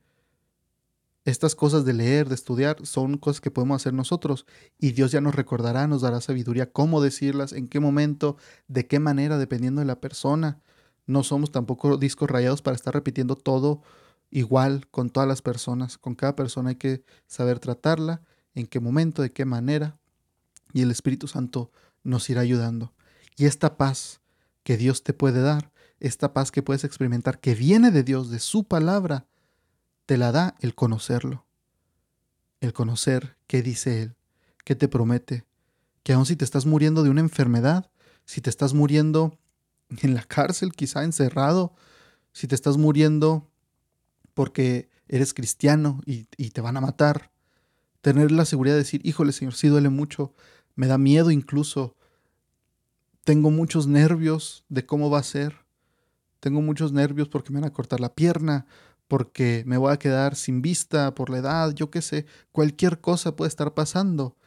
Estas 1.24 1.56
cosas 1.56 1.86
de 1.86 1.94
leer, 1.94 2.30
de 2.30 2.36
estudiar, 2.36 2.86
son 2.86 3.18
cosas 3.18 3.42
que 3.42 3.50
podemos 3.50 3.82
hacer 3.82 3.94
nosotros 3.94 4.46
y 4.78 4.92
Dios 4.92 5.12
ya 5.12 5.22
nos 5.22 5.34
recordará, 5.34 5.88
nos 5.88 6.02
dará 6.02 6.22
sabiduría, 6.22 6.72
cómo 6.72 7.02
decirlas, 7.02 7.54
en 7.54 7.68
qué 7.68 7.80
momento, 7.80 8.38
de 8.68 8.86
qué 8.86 9.00
manera, 9.00 9.40
dependiendo 9.40 9.80
de 9.80 9.88
la 9.88 10.00
persona. 10.00 10.62
No 11.08 11.24
somos 11.24 11.52
tampoco 11.52 11.98
discos 11.98 12.30
rayados 12.30 12.62
para 12.62 12.76
estar 12.76 12.94
repitiendo 12.94 13.36
todo 13.36 13.82
igual 14.30 14.88
con 14.92 15.10
todas 15.10 15.28
las 15.28 15.42
personas. 15.42 15.98
Con 15.98 16.14
cada 16.14 16.36
persona 16.36 16.72
hay 16.72 16.76
que 16.76 17.04
saber 17.26 17.60
tratarla, 17.60 18.22
en 18.54 18.68
qué 18.68 18.80
momento, 18.80 19.22
de 19.22 19.32
qué 19.32 19.46
manera. 19.46 19.98
Y 20.74 20.82
el 20.82 20.92
Espíritu 20.92 21.28
Santo 21.28 21.72
nos 22.06 22.30
irá 22.30 22.42
ayudando. 22.42 22.94
Y 23.36 23.46
esta 23.46 23.76
paz 23.76 24.22
que 24.64 24.78
Dios 24.78 25.04
te 25.04 25.14
puede 25.14 25.42
dar, 25.42 25.74
esta 26.00 26.34
paz 26.34 26.52
que 26.52 26.64
puedes 26.64 26.86
experimentar, 26.86 27.40
que 27.42 27.56
viene 27.56 27.92
de 27.92 28.04
Dios, 28.04 28.30
de 28.30 28.40
su 28.40 28.64
palabra, 28.64 29.28
te 30.06 30.18
la 30.18 30.32
da 30.32 30.56
el 30.62 30.74
conocerlo. 30.76 31.46
El 32.62 32.72
conocer 32.72 33.38
qué 33.48 33.62
dice 33.62 34.02
Él, 34.02 34.16
qué 34.64 34.76
te 34.76 34.88
promete, 34.88 35.46
que 36.04 36.14
aun 36.14 36.26
si 36.26 36.36
te 36.36 36.46
estás 36.46 36.66
muriendo 36.66 37.04
de 37.04 37.10
una 37.10 37.22
enfermedad, 37.22 37.92
si 38.26 38.42
te 38.42 38.50
estás 38.50 38.74
muriendo 38.74 39.38
en 40.02 40.14
la 40.16 40.24
cárcel, 40.24 40.72
quizá 40.72 41.04
encerrado, 41.04 41.76
si 42.32 42.48
te 42.48 42.56
estás 42.56 42.78
muriendo 42.78 43.50
porque 44.34 44.90
eres 45.08 45.34
cristiano 45.34 46.02
y, 46.06 46.26
te 46.26 46.62
van 46.62 46.78
a 46.78 46.82
matar, 46.82 47.32
tener 48.02 48.32
la 48.32 48.46
seguridad 48.46 48.76
de 48.76 48.80
decir, 48.80 49.02
híjole 49.04 49.32
Señor, 49.32 49.56
sí 49.56 49.68
duele 49.68 49.90
mucho, 49.90 50.34
me 50.76 50.88
da 50.88 50.98
miedo 50.98 51.32
incluso. 51.32 51.96
Tengo 53.24 53.50
muchos 53.50 53.88
nervios 53.88 54.66
de 54.70 54.86
cómo 54.86 55.10
va 55.10 55.20
a 55.20 55.24
ser. 55.24 55.66
Tengo 56.40 56.62
muchos 56.62 56.92
nervios 56.92 57.28
porque 57.28 57.52
me 57.52 57.60
van 57.60 57.70
a 57.70 57.74
cortar 57.74 58.00
la 58.00 58.14
pierna, 58.14 58.68
porque 59.08 59.64
me 59.66 59.78
voy 59.78 59.92
a 59.92 59.98
quedar 59.98 60.36
sin 60.36 60.62
vista 60.62 61.16
por 61.16 61.30
la 61.30 61.40
edad, 61.40 61.74
yo 61.74 61.90
qué 61.90 62.02
sé, 62.02 62.26
cualquier 62.52 63.02
cosa 63.02 63.36
puede 63.36 63.50
estar 63.50 63.74
pasando. 63.74 64.38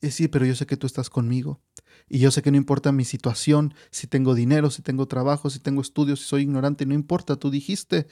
Y 0.00 0.10
sí, 0.10 0.28
pero 0.28 0.46
yo 0.46 0.54
sé 0.54 0.66
que 0.66 0.76
tú 0.76 0.86
estás 0.86 1.10
conmigo. 1.10 1.60
Y 2.08 2.20
yo 2.20 2.30
sé 2.30 2.42
que 2.42 2.50
no 2.50 2.56
importa 2.56 2.92
mi 2.92 3.04
situación, 3.04 3.74
si 3.90 4.06
tengo 4.06 4.34
dinero, 4.34 4.70
si 4.70 4.82
tengo 4.82 5.08
trabajo, 5.08 5.50
si 5.50 5.58
tengo 5.58 5.80
estudios, 5.80 6.20
si 6.20 6.26
soy 6.26 6.42
ignorante, 6.42 6.86
no 6.86 6.94
importa. 6.94 7.36
Tú 7.36 7.50
dijiste 7.50 8.06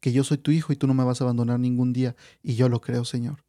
que 0.00 0.12
yo 0.12 0.24
soy 0.24 0.38
tu 0.38 0.50
hijo 0.52 0.72
y 0.72 0.76
tú 0.76 0.86
no 0.86 0.94
me 0.94 1.04
vas 1.04 1.20
a 1.20 1.24
abandonar 1.24 1.58
ningún 1.58 1.92
día. 1.92 2.14
Y 2.42 2.54
yo 2.54 2.68
lo 2.68 2.80
creo, 2.80 3.04
Señor. 3.04 3.44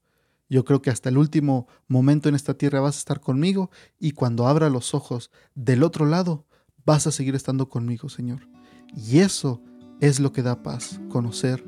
Yo 0.54 0.64
creo 0.66 0.84
que 0.84 0.92
hasta 0.92 1.10
el 1.10 1.18
último 1.18 1.68
momento 1.88 2.30
en 2.30 2.36
esta 2.36 2.54
tierra 2.54 2.80
vas 2.80 2.98
a 2.98 3.00
estar 3.00 3.20
conmigo 3.20 3.72
y 4.00 4.12
cuando 4.12 4.48
abra 4.48 4.70
los 4.70 4.94
ojos 4.94 5.32
del 5.56 5.82
otro 5.82 6.06
lado, 6.06 6.46
vas 6.86 7.08
a 7.08 7.12
seguir 7.12 7.34
estando 7.34 7.70
conmigo, 7.70 8.08
Señor. 8.08 8.48
Y 8.96 9.18
eso 9.18 9.64
es 10.00 10.20
lo 10.20 10.32
que 10.32 10.44
da 10.44 10.62
paz, 10.62 11.00
conocer 11.10 11.66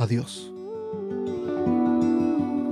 a 0.00 0.08
Dios. 0.08 0.50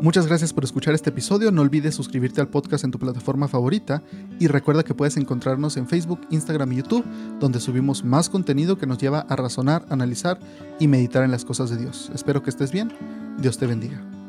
Muchas 0.03 0.27
gracias 0.27 0.53
por 0.53 0.65
escuchar 0.65 0.95
este 0.95 1.11
episodio. 1.11 1.53
No 1.53 1.63
olvides 1.63 1.95
suscribirte 1.95 2.41
al 2.41 2.49
podcast 2.49 2.83
en 2.83 2.91
tu 2.91 2.99
plataforma 2.99 3.47
favorita 3.47 4.03
y 4.41 4.49
recuerda 4.49 4.83
que 4.83 4.95
puedes 4.95 5.17
encontrarnos 5.17 5.77
en 5.77 5.87
Facebook, 5.87 6.27
Instagram 6.31 6.73
y 6.73 6.77
YouTube, 6.79 7.05
donde 7.39 7.61
subimos 7.61 8.03
más 8.03 8.29
contenido 8.29 8.79
que 8.79 8.89
nos 8.89 8.99
lleva 8.99 9.21
a 9.21 9.37
razonar, 9.37 9.87
analizar 9.91 10.41
y 10.81 10.89
meditar 10.89 11.23
en 11.23 11.31
las 11.31 11.45
cosas 11.45 11.71
de 11.71 11.77
Dios. 11.77 12.11
Espero 12.13 12.43
que 12.43 12.51
estés 12.51 12.73
bien. 12.73 12.93
Dios 13.39 13.59
te 13.59 13.69
bendiga. 13.69 14.22